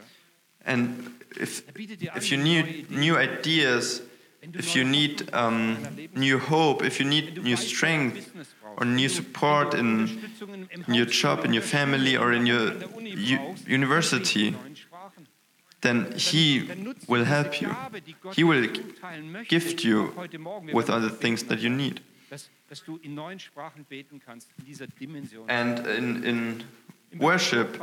[0.66, 4.02] And if, Er bietet dir an, if you need new ideas,
[4.42, 5.78] if you need um,
[6.16, 8.30] new hope, if you need new strength
[8.78, 12.46] or new support in, Unterstützung im- im in your job, in your family, or in
[12.46, 14.54] your an der Uni u- university,
[15.82, 16.68] then he
[17.08, 17.70] will help you.
[17.70, 20.68] Gabe, die Gott He will dir zuteilen möchte, gift you auch heute Morgen.
[20.68, 22.02] Wir with other das things that you need.
[22.30, 25.50] Dass, dass du in neuen Sprachen beten kannst, in dieser Dimension.
[25.50, 26.64] And in, in
[27.18, 27.80] worship,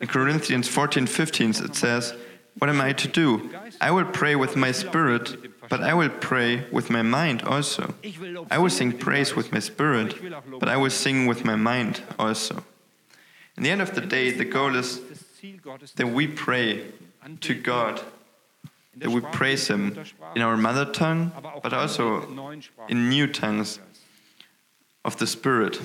[0.00, 2.14] in Corinthians 14 15, it says,
[2.58, 3.50] What am I to do?
[3.80, 7.94] I will pray with my spirit, but I will pray with my mind also.
[8.02, 10.68] Ich will Lob I will sing praise with my spirit, ich will auch Lob but
[10.68, 12.62] I will sing with my mind also.
[13.56, 16.84] In the end of the day, the goal is Das Ziel Gottes, that we pray
[17.40, 18.00] to God,
[18.96, 19.96] that we praise Him
[20.34, 21.32] in our mother tongue,
[21.62, 22.26] but also
[22.88, 23.78] in new tongues
[25.04, 25.80] of the Spirit.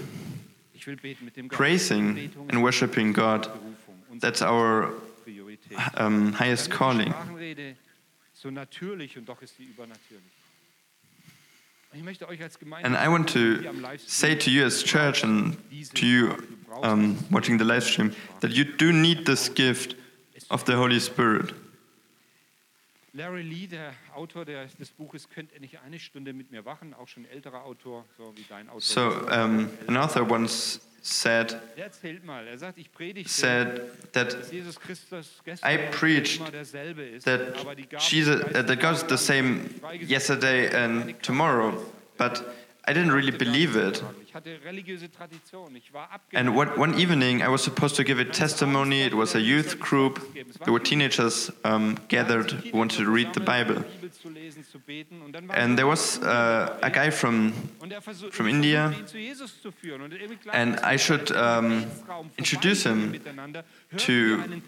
[0.73, 1.57] Ich will beten mit dem Geist.
[1.57, 3.49] Praising and worshiping God,
[4.19, 4.93] that's our
[5.97, 7.11] um, highest Wenn ich in calling.
[7.11, 7.75] Sprachen rede,
[8.33, 10.23] so natürlich und doch ist sie übernatürlich.
[11.91, 14.49] Und Ich möchte euch als Gemeinde And I want to die am Livestream say to
[14.49, 15.57] you as church and
[15.93, 16.35] to you
[16.83, 19.95] um, watching the live stream that you do need this gift
[20.49, 21.53] of the Holy Spirit.
[23.15, 26.93] Larry Lee, der Autor der, des Buches, Könnt ihr nicht eine Stunde mit mir wachen,
[26.93, 28.81] auch schon älterer Autor, so wie dein Autor.
[28.81, 34.51] So um, an author once said der erzählt mal, er sagt, ich predige, said that
[34.51, 38.95] Jesus Christus I preached immer derselbe ist, that aber die Gaben Jesus uh, that God
[38.95, 39.69] is the same
[40.01, 41.73] yesterday and tomorrow,
[42.17, 42.43] but
[42.85, 44.03] I didn't really believe it.
[44.35, 46.77] Hatte religiöse Tradition, ich war And abgelenkt.
[46.77, 49.01] one, evening, I was supposed to give a testimony.
[49.01, 50.19] It was a youth group.
[50.65, 53.85] There were teenagers um, gathered who wanted to read the Bible.
[55.51, 57.53] And there was uh, a guy from,
[58.31, 58.93] from India,
[60.51, 61.85] and I should um,
[62.37, 63.17] introduce him
[63.95, 64.61] to,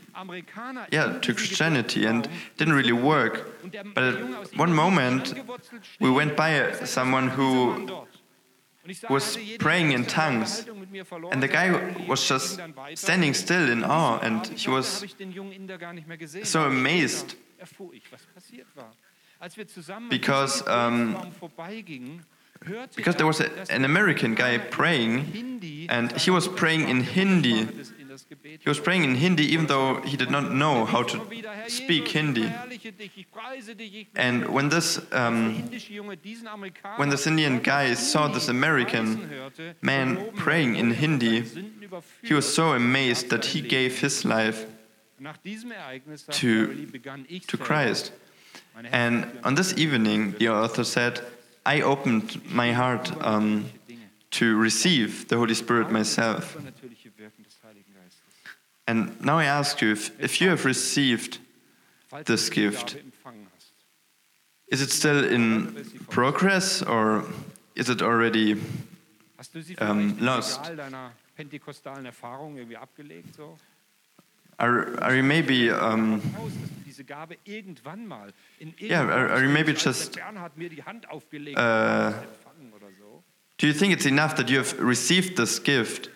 [0.93, 2.57] yeah, to Christianity, and Gebetsraum.
[2.57, 3.51] didn't really work.
[3.93, 5.33] But at one moment,
[5.99, 8.07] we went by someone who dort.
[8.07, 8.76] Und ich sah,
[9.09, 11.33] was praying in tongues, Unterhaltung mit mir verloren.
[11.33, 11.71] and the guy
[12.07, 12.59] was just
[12.95, 16.17] standing still in awe, and he was habe ich den jungen Inder gar nicht mehr
[16.17, 16.45] gesehen.
[16.45, 18.93] so amazed Erfuhr ich, was passiert war.
[19.39, 22.25] Als wir zusammen Because, um, Gebetsraum vorbeigingen,
[22.65, 25.25] hörte because er, there was a, an American guy praying,
[25.89, 27.67] and he was praying in Hindi.
[28.63, 31.17] He was praying in Hindi, even though he did not know how to
[31.67, 32.43] speak Hindi.
[34.15, 35.53] And when this um,
[36.97, 39.29] when this Indian guy saw this American
[39.81, 41.43] man praying in Hindi,
[42.23, 44.65] he was so amazed that he gave his life
[46.31, 46.67] to-
[47.47, 48.11] to Christ.
[48.91, 51.21] And on this evening, the author said,
[51.65, 53.65] I opened my heart um,
[54.31, 56.55] to receive the Holy Spirit myself.
[58.87, 61.39] And now I ask you if, if you have received,
[62.25, 62.95] This gift.
[64.71, 65.73] Is it still in
[66.09, 67.23] progress or
[67.75, 68.55] is it already
[69.81, 70.61] im lost.
[74.59, 76.21] Are, are you maybe um,
[78.89, 80.17] Yeah, are- you maybe just,
[81.55, 82.13] uh,
[83.57, 86.09] do you think it's enough that you have received this gift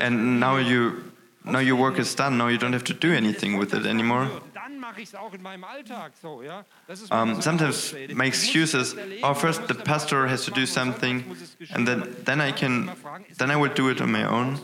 [0.00, 1.12] and now you
[1.50, 4.28] now your work is done now you don't have to do anything with it anymore
[4.54, 6.64] Dann mache ich es auch in meinem Alltag so, ja.
[6.86, 10.28] Das ist um, sometimes my Ich muss excuse is das erleben, oh first the pastor
[10.28, 11.76] has to do something sonntags muss es geschehen.
[11.76, 14.24] and then then I can mal fragen, ist then I will do it on my
[14.24, 14.58] own?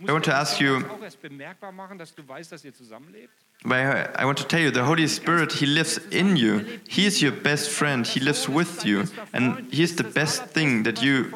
[0.00, 2.74] I want to ask you das auch erst bemerkbar machen, dass du weißt, dass ihr
[2.74, 3.30] zusammenlebt?
[3.64, 7.06] but I, I want to tell you the Holy Spirit he lives in you he
[7.06, 11.00] is your best friend he lives with you and he is the best thing that
[11.00, 11.26] you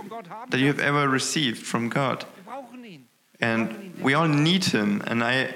[0.51, 2.36] that you have ever received from God Wir brauchen ihn.
[3.41, 5.55] And we all need him and I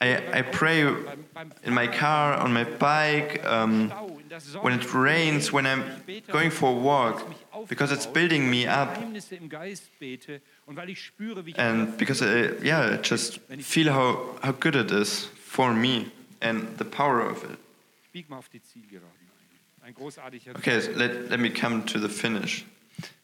[0.00, 4.40] I, I pray Beim, beim in my car, on my bike, um, Stau, in der
[4.40, 5.84] Sonne, when it rains, when I'm
[6.32, 7.22] going for a walk,
[7.68, 11.58] because it's building me up, Geheimnisse im Geist bete und weil ich spüre, wie ich
[11.58, 16.76] and because I, yeah, I just feel how, how good it is for me and
[16.78, 17.58] the power of it.
[18.12, 19.06] bieg mal auf die Zielgeraden
[19.82, 19.88] ein.
[19.88, 22.64] Ein großartiger Okay, so let, let me come to the finish.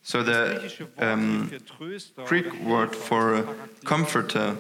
[0.09, 1.51] So the um,
[2.25, 3.47] Greek word for
[3.85, 4.57] comforter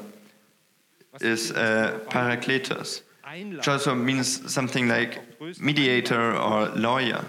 [1.22, 3.00] is uh, parakletos,
[3.56, 5.22] which also means something like
[5.58, 7.24] mediator or lawyer.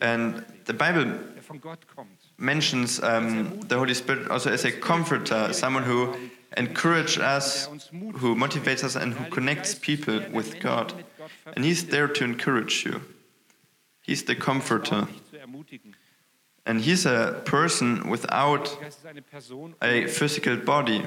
[0.00, 1.18] And the Bible
[2.38, 6.14] mentions um, the Holy Spirit also as a comforter, someone who
[6.56, 10.94] encourages us, who motivates us, and who connects people with God.
[11.56, 13.00] And He's there to encourage you.
[14.00, 15.08] He's the comforter.
[16.66, 19.74] And He's a person without Der Geist ist eine Person.
[19.82, 21.02] a physical body.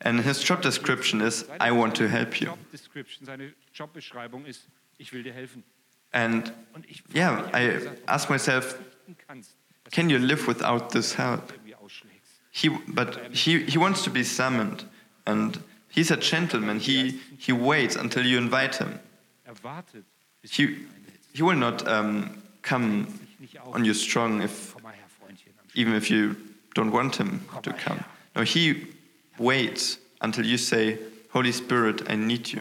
[0.00, 2.46] And His job description is, I want to help you.
[2.48, 4.66] Job Description, seine Jobbeschreibung ist,
[4.98, 5.62] ich will dir helfen.
[6.12, 10.88] And Und ich frage yeah, I ask myself, verzichten kannst, dass can you live without
[10.90, 11.48] this help?
[11.48, 12.40] du irgendwie ausschlägst.
[12.50, 14.84] He, but he, he wants to be summoned,
[15.24, 16.78] and he's a gentleman.
[16.80, 18.98] He, he waits until you invite him.
[19.44, 19.54] Er
[20.42, 21.28] He, du ihn einlädst.
[21.34, 23.21] he will not um, come Sich nicht auf.
[23.72, 25.52] On you strong if, Komm mal her, Freundchen.
[25.74, 26.36] even if you
[26.74, 28.04] don't want him to come.
[28.34, 28.86] No, he
[29.38, 30.98] waits until you say,
[31.30, 32.60] Holy Spirit, I need you.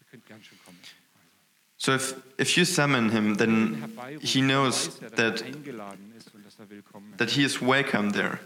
[0.00, 0.78] Ihr könnt gern schon kommen.
[1.78, 6.44] So if, if you summon him, then he knows er, that, er eingeladen ist und
[6.44, 8.38] dass er that he is welcome there.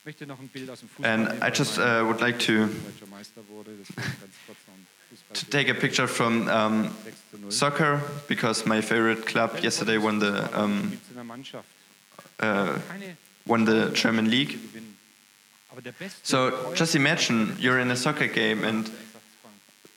[0.00, 2.68] Ich möchte noch ein Bild aus dem Fußball And I just uh, would like to,
[5.14, 5.28] deutscher Meister wurde.
[5.28, 7.50] Deswegen ganz kurz noch ein to take a picture from um, 6 zu 0.
[7.52, 11.68] soccer because my favorite club yesterday won the um, Gibt's in der Mannschaft.
[12.40, 12.78] uh,
[13.46, 14.58] won the German League.
[14.72, 14.96] gewinnen.
[15.70, 18.90] Aber der beste So just imagine you're in a soccer game and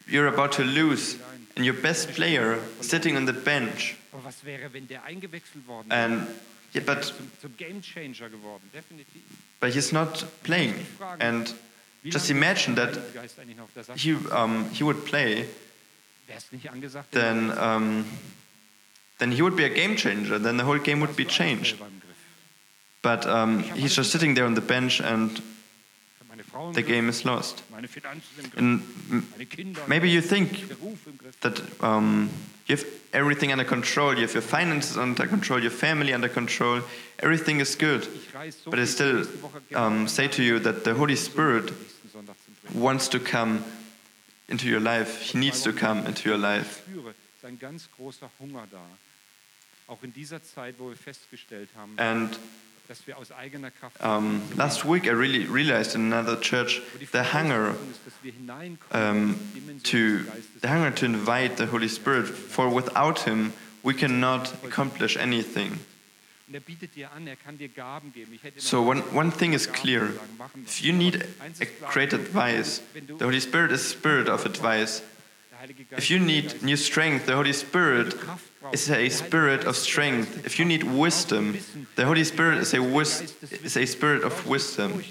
[0.08, 1.18] you're about to lose,
[1.56, 3.96] and your best player sitting on the bench.
[4.12, 6.00] Aber was wäre, wenn der eingewechselt worden wäre?
[6.04, 6.28] And
[6.74, 9.22] yeah, but Zum, zum Gamechanger geworden, definitiv.
[9.60, 10.74] but he's not playing.
[11.20, 11.54] And
[12.12, 13.98] just imagine that Heilige Geist eigentlich noch auf der Sache?
[14.00, 15.46] he um, he would play,
[16.28, 18.06] Wäre es nicht angesagt, then um,
[19.20, 20.40] then he would be a game changer.
[20.42, 21.78] Then the whole game would be changed.
[21.78, 22.16] selber im Griff.
[23.02, 25.40] But um, he's just sitting there on the bench, and Ich
[26.20, 27.64] habe meine Frau im the game is lost.
[27.72, 31.18] meine Finanzen im Griff, And m- meine Kinder, im maybe you think der Ruf im
[31.18, 31.36] Griff.
[31.42, 32.30] that um,
[32.68, 34.14] you have everything under control.
[34.16, 36.82] You have your finances under control, your family under control.
[37.20, 38.06] Everything is good.
[38.14, 40.94] Ich reise so But I still nächste Woche gerne um, say to you that the
[40.94, 41.72] Holy Spirit
[42.74, 43.64] wants to come
[44.48, 45.22] into your life.
[45.22, 46.82] He needs to come into your life.
[46.86, 48.86] Ich spüre, es ist ein ganz großer Hunger da.
[49.88, 52.38] Auch in dieser Zeit, wo wir festgestellt haben, And
[52.88, 57.20] dass wir aus eigener Kraft um, last week, I really realized in another church the
[57.20, 61.58] hunger Voraussetzung ist, dass wir hineinkommen um, in die Dimension to the hunger to invite
[61.58, 62.28] the Holy Spirit.
[62.28, 63.54] For without Him,
[63.84, 65.80] we cannot accomplish anything.
[68.58, 70.70] So one, one thing is clear: sagen, machen wir.
[70.70, 75.02] if you need a great advice, the Holy Spirit is spirit of advice.
[75.98, 78.16] If you need new strength, the Holy Spirit
[78.72, 80.46] is a spirit of strength.
[80.46, 81.58] If you need wisdom,
[81.96, 83.34] the Holy Spirit is a wis-
[83.64, 85.04] is a spirit of wisdom.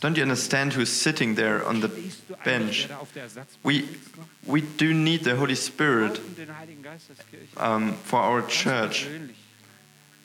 [0.00, 1.88] Don't you understand who's sitting there on the
[2.44, 2.88] bench?
[3.62, 3.88] We
[4.46, 6.20] we do need the Holy Spirit
[7.56, 9.06] um, for our church.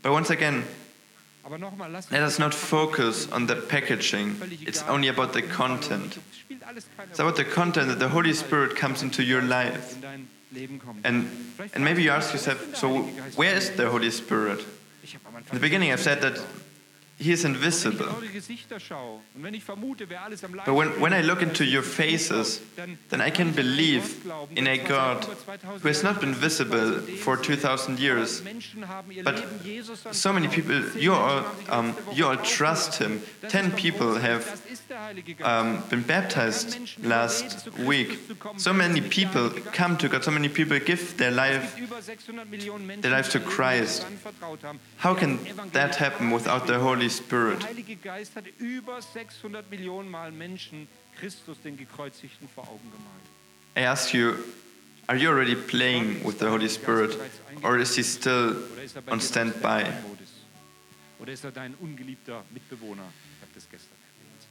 [0.01, 0.63] But once again,
[2.11, 4.35] let us not focus on the packaging.
[4.65, 6.17] It's only about the content.
[6.17, 9.41] Es spielt alles keine It's about the content that the Holy Spirit comes into your
[9.41, 9.95] life.
[9.95, 11.05] in dein Leben kommt.
[11.05, 11.27] And
[11.73, 13.03] and maybe you ask yourself, so
[13.35, 14.65] where is the Holy Spirit?
[15.03, 16.41] Ich habe am In the beginning, I've said that
[17.18, 18.07] He is invisible.
[18.07, 21.13] in eure Gesichter schaue und wenn ich vermute, wer alles am Leib But when, when
[21.13, 22.61] I look into your faces,
[23.09, 24.03] then I can believe
[24.53, 25.26] in a God
[25.82, 28.43] who has not been visible for 2,000 years.
[28.43, 29.41] Menschen haben ihr But
[30.11, 33.22] So many people, you all, um, you all trust Him.
[33.47, 35.49] Ten people have Das ist der Heilige Geist.
[35.49, 38.20] um, been baptized last week.
[38.57, 40.26] So many people come to God.
[40.26, 41.78] So many people give their life.
[41.78, 44.05] über 600 Millionen Menschen, their life to Christ.
[45.01, 45.39] How can
[45.72, 47.61] that happen without the Holy Spirit?
[47.61, 50.87] Der Heilige Geist hat über 600 Millionen Mal Menschen
[51.19, 53.25] Christus, den Gekreuzigten, vor Augen gemalt.
[53.77, 54.35] I ask you,
[55.07, 57.17] are you already playing with the Holy Spirit,
[57.63, 58.55] or is He still
[59.05, 59.85] er on standby?
[61.19, 63.03] Oder ist er dein ungeliebter Mitbewohner?
[63.37, 64.47] Ich habe das gestern erwähnt.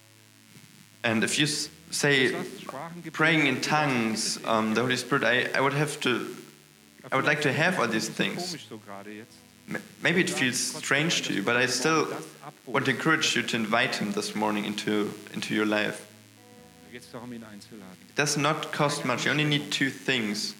[1.02, 1.46] And if you
[1.90, 6.00] say Du sagst, Sprachengebet, praying in tongues, um, the Holy Spirit, I, I would have
[6.00, 6.26] to,
[7.12, 8.57] I would like to have all these things.
[10.03, 12.07] Maybe it feels strange to you, but I still
[12.67, 16.07] want to encourage you to invite Him this morning into, into your life.
[18.09, 19.25] It does not cost much.
[19.25, 20.55] You only need two things.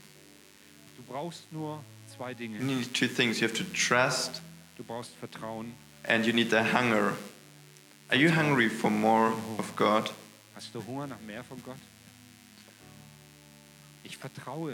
[2.61, 3.41] You need two things.
[3.41, 4.41] You have to trust,
[6.07, 7.15] and you need the hunger.
[8.11, 10.11] Are you hungry for more of God?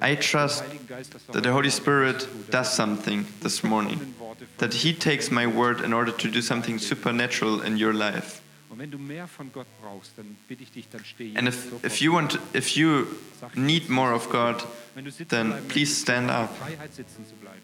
[0.03, 3.26] I trust Heiligen Geist, dass er that the Holy Spirit etwas tut, dass does something
[3.43, 4.14] this morning.
[4.59, 8.41] That He takes my word in order to do something supernatural in your life.
[8.70, 11.85] Und wenn du mehr von Gott brauchst, dann bitte ich dich, dann steh And if,
[11.85, 13.07] if you want, if you
[13.55, 14.64] need more of God,
[14.95, 16.57] Wenn du sitzen then please stand up.
[16.59, 17.61] Freiheit sitzen zu bleiben.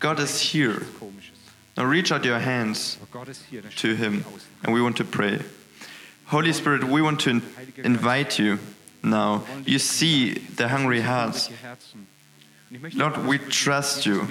[0.00, 0.82] God is here.
[1.76, 3.62] Now reach out your hands Aber Gott ist hier.
[3.62, 4.24] der to Him,
[4.62, 5.38] and we want to pray.
[6.26, 7.40] Holy Spirit, we want to
[7.82, 8.58] invite you
[9.02, 9.44] now.
[9.64, 11.50] You see the hungry hearts.
[12.94, 14.28] Lord, we trust you.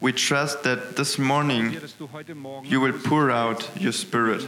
[0.00, 1.76] We trust that this morning
[2.64, 4.44] you will pour out your Spirit.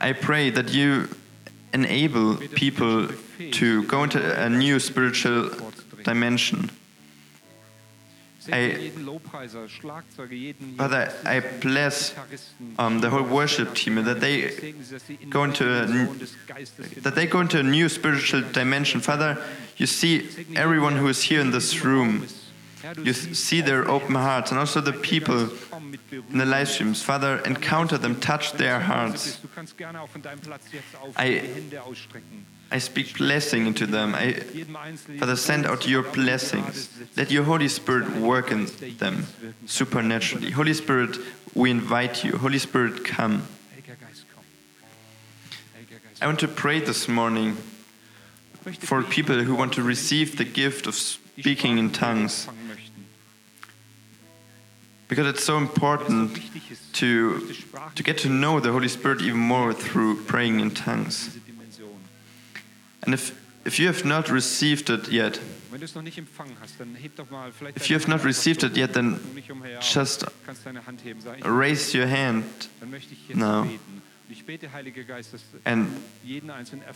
[0.00, 1.08] I pray that you
[1.72, 3.08] enable people
[3.52, 5.50] to go into a new spiritual
[6.04, 6.70] dimension.
[8.48, 12.14] I- jeden Lobpreiser, Schlagzeuger, jeden Father, I bless
[12.78, 15.68] um, the whole worship team that they segne sie, dass sie in go into a
[15.68, 19.00] der n- Dimension des Geistes that they go into a new spiritual dimension.
[19.00, 19.36] Father,
[19.76, 22.26] you see everyone who is here in this room.
[23.04, 25.50] You see their open hearts and also the people
[26.32, 27.02] in the live streams.
[27.02, 29.38] Father, encounter them, touch their hearts.
[29.42, 32.46] Du kannst gerne auch von deinem Platz jetzt auf I- die Hände ausstrecken.
[32.72, 34.14] I speak blessing into them.
[34.14, 34.34] I,
[35.18, 36.88] Father, send out your blessings.
[37.16, 38.66] Let your Holy Spirit work in
[38.98, 39.26] them
[39.66, 40.52] supernaturally.
[40.52, 41.16] Holy Spirit,
[41.54, 42.36] we invite you.
[42.36, 43.48] Holy Spirit, come.
[46.22, 47.56] I want to pray this morning
[48.80, 52.46] for people who want to receive the gift of speaking in tongues.
[55.08, 56.38] because it's so important
[56.92, 57.52] to,
[57.96, 61.39] to get to know the Holy Spirit even more through praying in tongues.
[63.02, 63.32] And if,
[63.64, 65.40] if you have not received it yet,
[65.70, 68.10] Wenn du es noch nicht empfangen hast, dann heb doch mal vielleicht if you have
[68.10, 69.18] not received it yet, then
[69.80, 71.20] just aber kannst deine Hand heben.
[71.20, 72.44] Sag, ich, raise your hand.
[72.80, 73.62] dann möchte ich jetzt now.
[73.62, 74.02] beten.
[74.30, 75.88] Und ich bete, Heiliger Geist, dass du And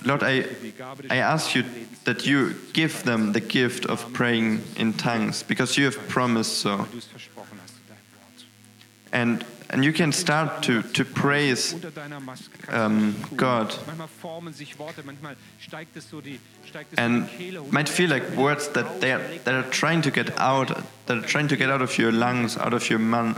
[0.05, 1.63] Lord, I, erfüllst, die Gabe des I ask you
[2.05, 6.79] that you give them the gift of praying in tongues, because you have promised so.
[6.79, 9.43] weil du es versprochen hast in deinem Wort.
[9.43, 13.29] And, and you can start to, to praise Unter deiner Maske kannst um, du das
[13.29, 13.37] tun.
[13.37, 13.87] God.
[13.87, 16.39] Manchmal formen sich Worte, manchmal steigt es so die,
[16.69, 17.73] steigt es and so die Kehle hoch.
[17.73, 20.69] might feel like words that they are, that are trying to get out,
[21.07, 23.37] that are trying to get out of your lungs, out of your, man,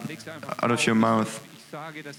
[0.62, 1.40] out of your mouth.
[1.56, 2.16] Ich sage, dass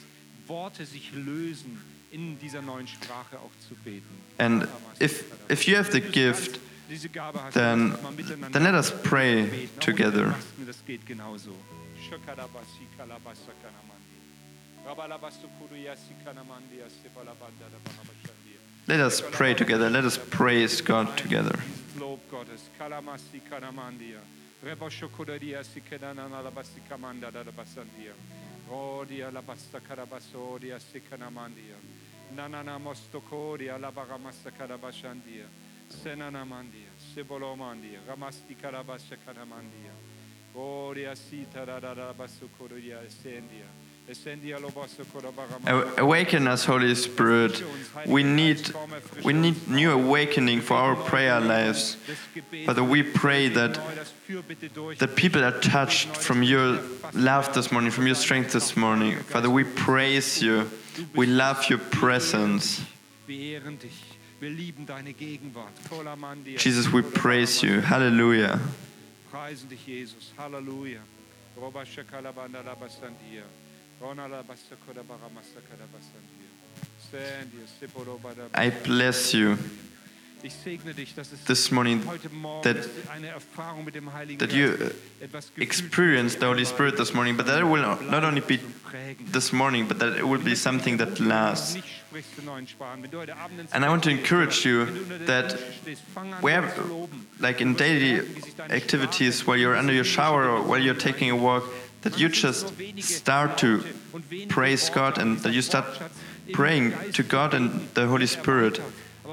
[0.47, 1.81] Worte sich lösen,
[2.11, 4.05] in dieser neuen Sprache auch zu beten.
[4.37, 4.67] And
[4.99, 6.66] if, if you have the gift, Diese Gabe hast,
[7.53, 7.93] then,
[8.51, 10.33] then let us pray together.
[18.87, 19.89] Let us pray together.
[19.89, 21.59] Let us praise God together.
[25.63, 27.31] Sikenanalabasi, kamanda,
[36.03, 39.91] Senanamandia, Sibolomandia, Ramasti Karabasha Kanamandia,
[40.55, 43.65] Oria Sita Radabasukuria, Essendia,
[44.09, 44.57] Essendia
[45.97, 47.61] Awaken us, Holy Spirit.
[48.05, 48.71] We need,
[49.23, 51.97] we need new awakening for our prayer lives.
[52.65, 53.77] Father, we pray that,
[54.99, 56.79] that people are touched from your
[57.13, 59.17] love this morning, from your strength this morning.
[59.17, 60.69] Father, we praise you.
[61.13, 62.81] We love your presence.
[64.39, 64.57] Wir ehren dich.
[64.57, 65.73] Wir lieben deine Gegenwart.
[65.89, 66.57] Kolamandia.
[66.57, 67.81] Jesus, we praise you.
[67.81, 68.59] Hallelujah.
[69.31, 70.33] Preisen dich, Jesus.
[70.37, 70.99] Halleluja.
[71.55, 73.43] Robasha Kalabanda Labasandia.
[73.99, 76.47] Rona Labasta Kodabaramasa Kadabasandia.
[77.11, 78.49] Sandia, Sipolobada.
[78.53, 79.57] I bless you
[80.43, 82.01] Ich segne dich, dass es this morning
[82.63, 86.65] that, dass eine Erfahrung mit dem Heiligen that you uh, etwas gefühlt experience the Holy
[86.65, 88.59] Spirit this morning, but that it will not only be
[89.31, 91.75] this morning, but that it will be something that lasts.
[91.75, 93.03] Nicht sprichst in neuen Sprachen.
[93.03, 95.27] Wenn du heute Abend ins And I want to encourage you Wenn du unter der
[95.27, 97.27] that Dusche stehst, fang an, where, Gott zu loben.
[97.39, 98.21] like in daily
[98.69, 101.63] activities, while you're under your shower or while you're taking a walk,
[102.03, 103.83] that you just start to
[104.49, 105.85] praise God and that you start
[106.53, 108.79] praying to God and the Holy Spirit.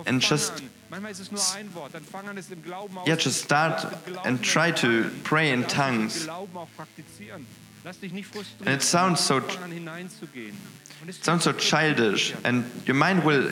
[0.06, 0.62] And just,
[0.94, 1.02] an.
[1.02, 1.94] Manchmal ist es nur ein Wort.
[1.94, 3.86] Dann fang an, es im Glauben yeah, just start
[4.24, 6.24] and try to pray in tongues.
[6.24, 7.46] Glauben auch praktizieren.
[7.84, 8.66] Lass dich nicht frustrieren.
[8.66, 10.56] And it sounds so- Fang an, hineinzugehen.
[11.02, 13.50] Und es It sounds so childish, and your mind will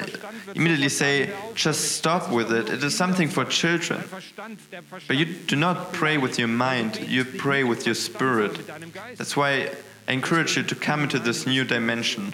[0.54, 2.70] immediately say, just stop with it.
[2.70, 3.98] It is something for children.
[4.00, 7.84] Dein Verstand, der Verstand But you do not pray with your mind, you pray with
[7.84, 8.56] your spirit.
[8.56, 9.18] mit deinem Geist.
[9.18, 9.68] That's why
[10.08, 12.32] I encourage you to come into this new dimension.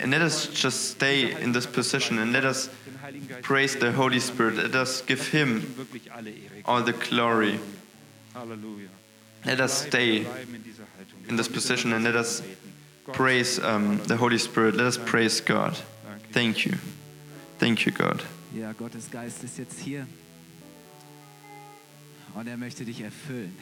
[0.00, 2.70] And let us just stay in this position and let us
[3.42, 4.56] praise the Holy Spirit.
[4.56, 5.74] Let us give Him
[6.64, 7.60] all the glory.
[9.44, 10.26] Let us stay
[11.28, 12.42] in this position and let us
[13.12, 14.74] praise um, the Holy Spirit.
[14.76, 15.76] Let us praise God.
[16.32, 16.76] Thank you.
[17.58, 18.22] Thank you, God.
[18.78, 20.06] Gottes Geist ist jetzt hier
[22.34, 23.56] und er möchte dich erfüllen.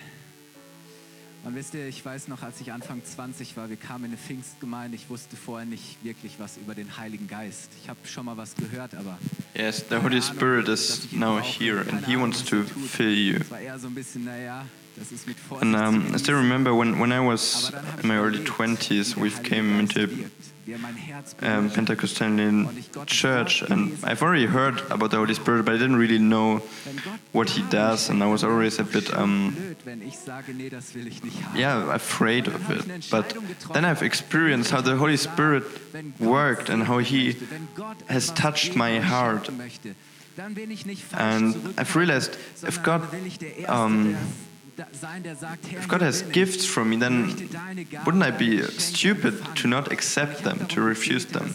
[1.45, 4.19] Und wisst ihr, ich weiß noch, als ich Anfang 20 war, wir kamen in eine
[4.19, 7.71] Pfingstgemeinde, ich wusste vorher nicht wirklich was über den Heiligen Geist.
[7.83, 9.19] Ich habe schon mal was gehört, aber
[9.55, 13.39] Yes, the Holy Spirit is now here and He wants to fill you.
[13.41, 14.67] es war eher so ein bisschen, naja,
[14.99, 17.73] das And um, I still remember when, when I was
[18.03, 20.09] in my early erlebt, 20s, wie der we've Heilige came into
[20.69, 21.71] wirkt, wie mein Herz um.
[21.71, 22.69] Pentecostalian
[23.07, 26.61] church, and I've already heard about the Holy Spirit, but I didn't really know
[27.33, 30.69] what He does, and I was always a bit, um, blöd, wenn ich sage, nee,
[30.69, 31.59] das will ich nicht haben.
[31.59, 33.11] yeah, afraid of it.
[33.11, 33.35] But
[33.73, 35.65] then I've experienced how the Holy Spirit
[36.21, 39.47] worked and how He möchte, wenn Gott has touched my heart.
[39.47, 39.95] schenken möchte,
[40.37, 44.17] dann bin ich nicht falsch And I've realized if God, will ich der Erste, um,
[44.79, 48.07] der sein, der sagt, Herr, if God has gifts for me, then möchte deine Gaben,
[48.07, 51.55] wouldn't I be stupid to not accept them, to refuse them?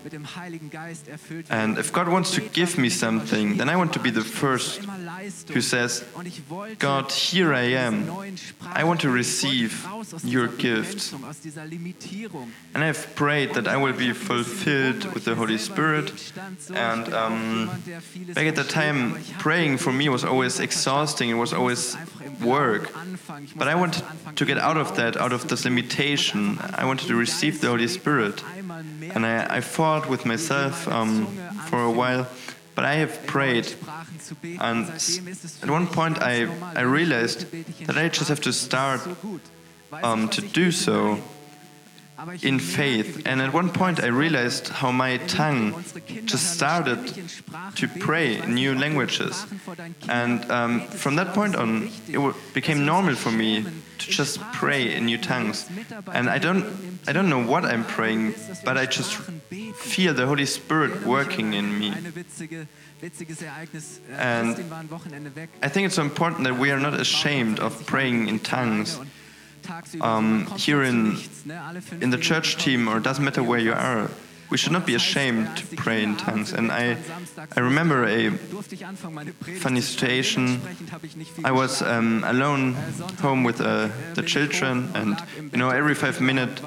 [0.00, 3.56] Dass ich mit dem Heiligen Geist erfüllt And if God wants to give me something,
[3.58, 4.80] then I want to be the first
[5.52, 8.00] who says, Und ich wollte God, here I am.
[8.00, 9.72] dieser neuen Sprache I want to receive
[10.24, 11.10] your dieser gifts.
[11.10, 12.52] Begrenzung, Aus dieser Limitierung.
[12.74, 16.12] And I've prayed that I will be fulfilled with the Holy Spirit.
[16.74, 17.70] And um,
[18.34, 21.96] back at the time, praying for me was always exhausting, it was always
[22.42, 22.90] work.
[23.56, 24.04] But I wanted
[24.36, 26.58] to get out of that, out of this limitation.
[26.74, 28.42] I wanted to receive the Holy Spirit.
[29.14, 31.26] And I, I fought with myself um,
[31.68, 32.26] for a while,
[32.74, 33.74] but I have prayed.
[34.60, 34.88] And
[35.62, 37.50] at one point, I, I realized
[37.86, 39.00] that I just have to start
[40.02, 41.18] um, to do so
[42.42, 43.22] in faith.
[43.26, 45.84] And at one point, I realized how my tongue
[46.24, 47.14] just started
[47.76, 49.46] to pray in new languages.
[50.08, 53.64] And um, from that point on, it became normal for me
[53.98, 55.68] to just pray in new tongues.
[56.12, 56.64] And I don't,
[57.06, 59.14] I don't know what I'm praying, but I just
[59.74, 61.88] feel the Holy Spirit working in me.
[61.88, 62.06] And
[65.62, 68.98] I think it's so important that we are not ashamed of praying in tongues
[70.00, 71.16] um, here in,
[72.00, 74.10] in the church team, or it doesn't matter where you are,
[74.50, 76.52] we should not be ashamed to pray in tongues.
[76.52, 76.96] And I,
[77.56, 80.60] I remember a funny situation.
[81.44, 82.74] I was um, alone
[83.20, 85.16] home with uh, the children, and
[85.52, 86.60] you know, every five minutes,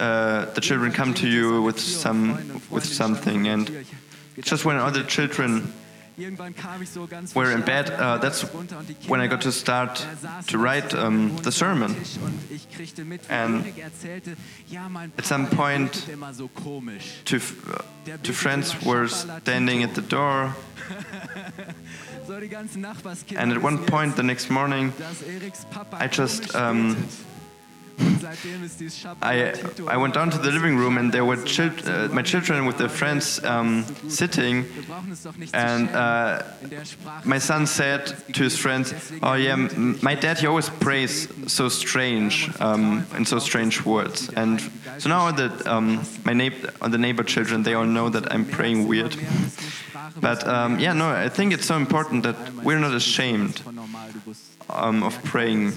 [0.00, 3.84] uh, the children come to you with some with something, and
[4.40, 5.72] just when other children
[7.34, 8.42] were in bed, uh, that's
[9.08, 10.04] when I got to start
[10.48, 11.94] to write um, the sermon.
[13.30, 13.64] And
[15.18, 16.06] at some point,
[17.24, 17.40] two,
[17.70, 20.54] uh, two friends were standing at the door.
[23.36, 24.92] And at one point the next morning,
[25.92, 26.96] I just um,
[29.22, 29.54] I,
[29.88, 32.78] I went down to the living room and there were chil uh, my children with
[32.78, 34.66] their friends um, sitting,
[35.52, 36.42] and uh,
[37.24, 39.56] my son said to his friends, "Oh yeah,
[40.02, 44.60] my dad he always prays so strange um, in so strange words." And
[44.98, 48.86] so now that um, my neighbor, the neighbor children, they all know that I'm praying
[48.86, 49.16] weird.
[50.20, 53.62] But um, yeah, no, I think it's so important that we're not ashamed
[54.70, 55.72] um, of praying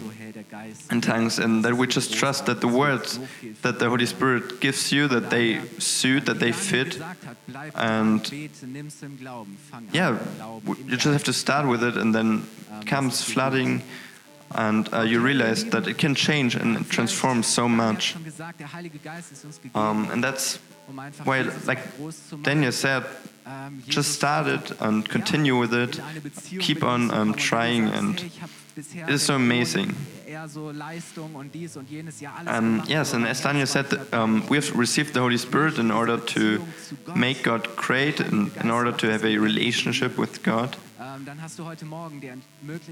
[0.92, 3.20] in tongues and that we just trust that the words
[3.62, 7.00] that the Holy Spirit gives you that they suit that they fit.
[7.76, 8.32] And
[9.92, 10.18] yeah
[10.88, 12.48] you just have to start with it and then
[12.86, 13.84] comes flooding
[14.56, 18.16] and uh, you realize that it can change and transform so much.
[19.76, 20.60] Um, and that's
[21.24, 21.80] why like
[22.44, 23.06] Daniel said
[23.88, 25.99] just start it and continue with it.
[26.60, 28.20] Keep on um, trying and
[28.78, 29.95] it is so amazing.
[32.47, 36.18] Um, yes, and as Daniel said, um, we have received the Holy Spirit in order
[36.18, 36.66] to
[37.16, 40.78] make God great, and in order to have a relationship with God.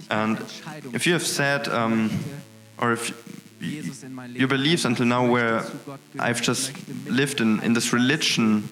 [0.10, 0.40] And
[0.94, 2.12] if you have said, um,
[2.78, 3.14] or if
[3.62, 5.64] your beliefs until now where
[6.18, 6.74] I've just
[7.08, 8.70] lived in, in this religion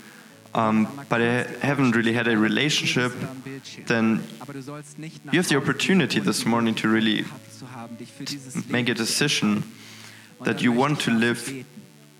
[0.57, 3.13] um, but I haven't really had a relationship,
[3.85, 4.23] then
[5.31, 7.25] you have the opportunity this morning to really
[8.67, 9.63] make a decision
[10.43, 11.65] that you want to live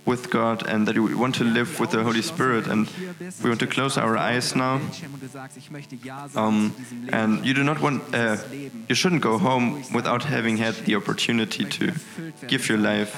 [0.07, 2.65] with God and that we want to live with the Holy Spirit.
[2.65, 2.89] And
[3.43, 4.79] we want to close our eyes now.
[6.35, 6.73] Um,
[7.11, 8.37] and you do not want, uh,
[8.87, 11.91] you shouldn't go home without having had the opportunity to
[12.47, 13.13] give your life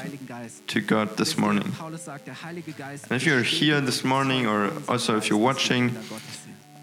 [0.68, 1.72] to God this morning.
[1.80, 5.96] And if you're here this morning, or also if you're watching,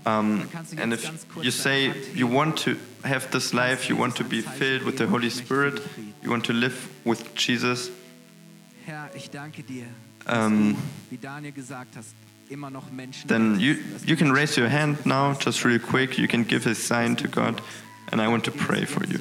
[0.07, 0.49] um,
[0.79, 4.83] and if you say you want to have this life, you want to be filled
[4.83, 5.83] with the Holy Spirit,
[6.23, 7.91] you want to live with Jesus,
[10.27, 10.77] um,
[13.29, 16.17] then you, you can raise your hand now, just really quick.
[16.19, 17.61] You can give a sign to God,
[18.13, 19.19] and I want to pray for you.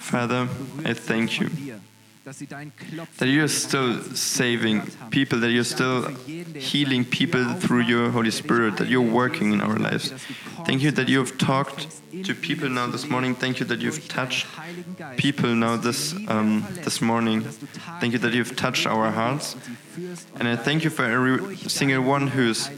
[0.00, 0.48] Father,
[0.84, 1.50] I thank you
[3.18, 6.08] that you're still saving people, that you're still
[6.54, 10.12] healing people through your Holy Spirit, that you're working in our lives.
[10.66, 11.88] Thank you that you have talked
[12.24, 13.34] to people now this morning.
[13.34, 14.46] Thank you that you've touched
[15.16, 17.42] people now this um, this morning.
[18.00, 19.56] Thank you that you've touched our hearts,
[20.38, 22.70] and I thank you for every single one who's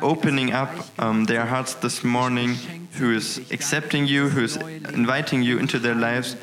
[0.00, 2.54] opening up um, their hearts this morning,
[2.98, 6.36] who is accepting you, who is inviting you into their lives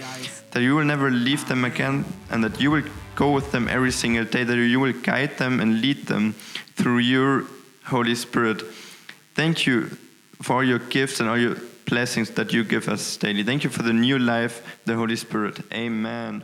[0.54, 2.84] that you will never leave them again, and that you will
[3.16, 6.34] go with them every single day, that you will guide them and lead them
[6.76, 7.46] through your
[7.86, 8.62] Holy Spirit.
[9.36, 9.98] Thank you
[10.42, 13.44] for all your gifts and all your blessings that you give us daily.
[13.44, 15.60] Thank you for the new life, the Holy Spirit.
[15.74, 16.44] Amen.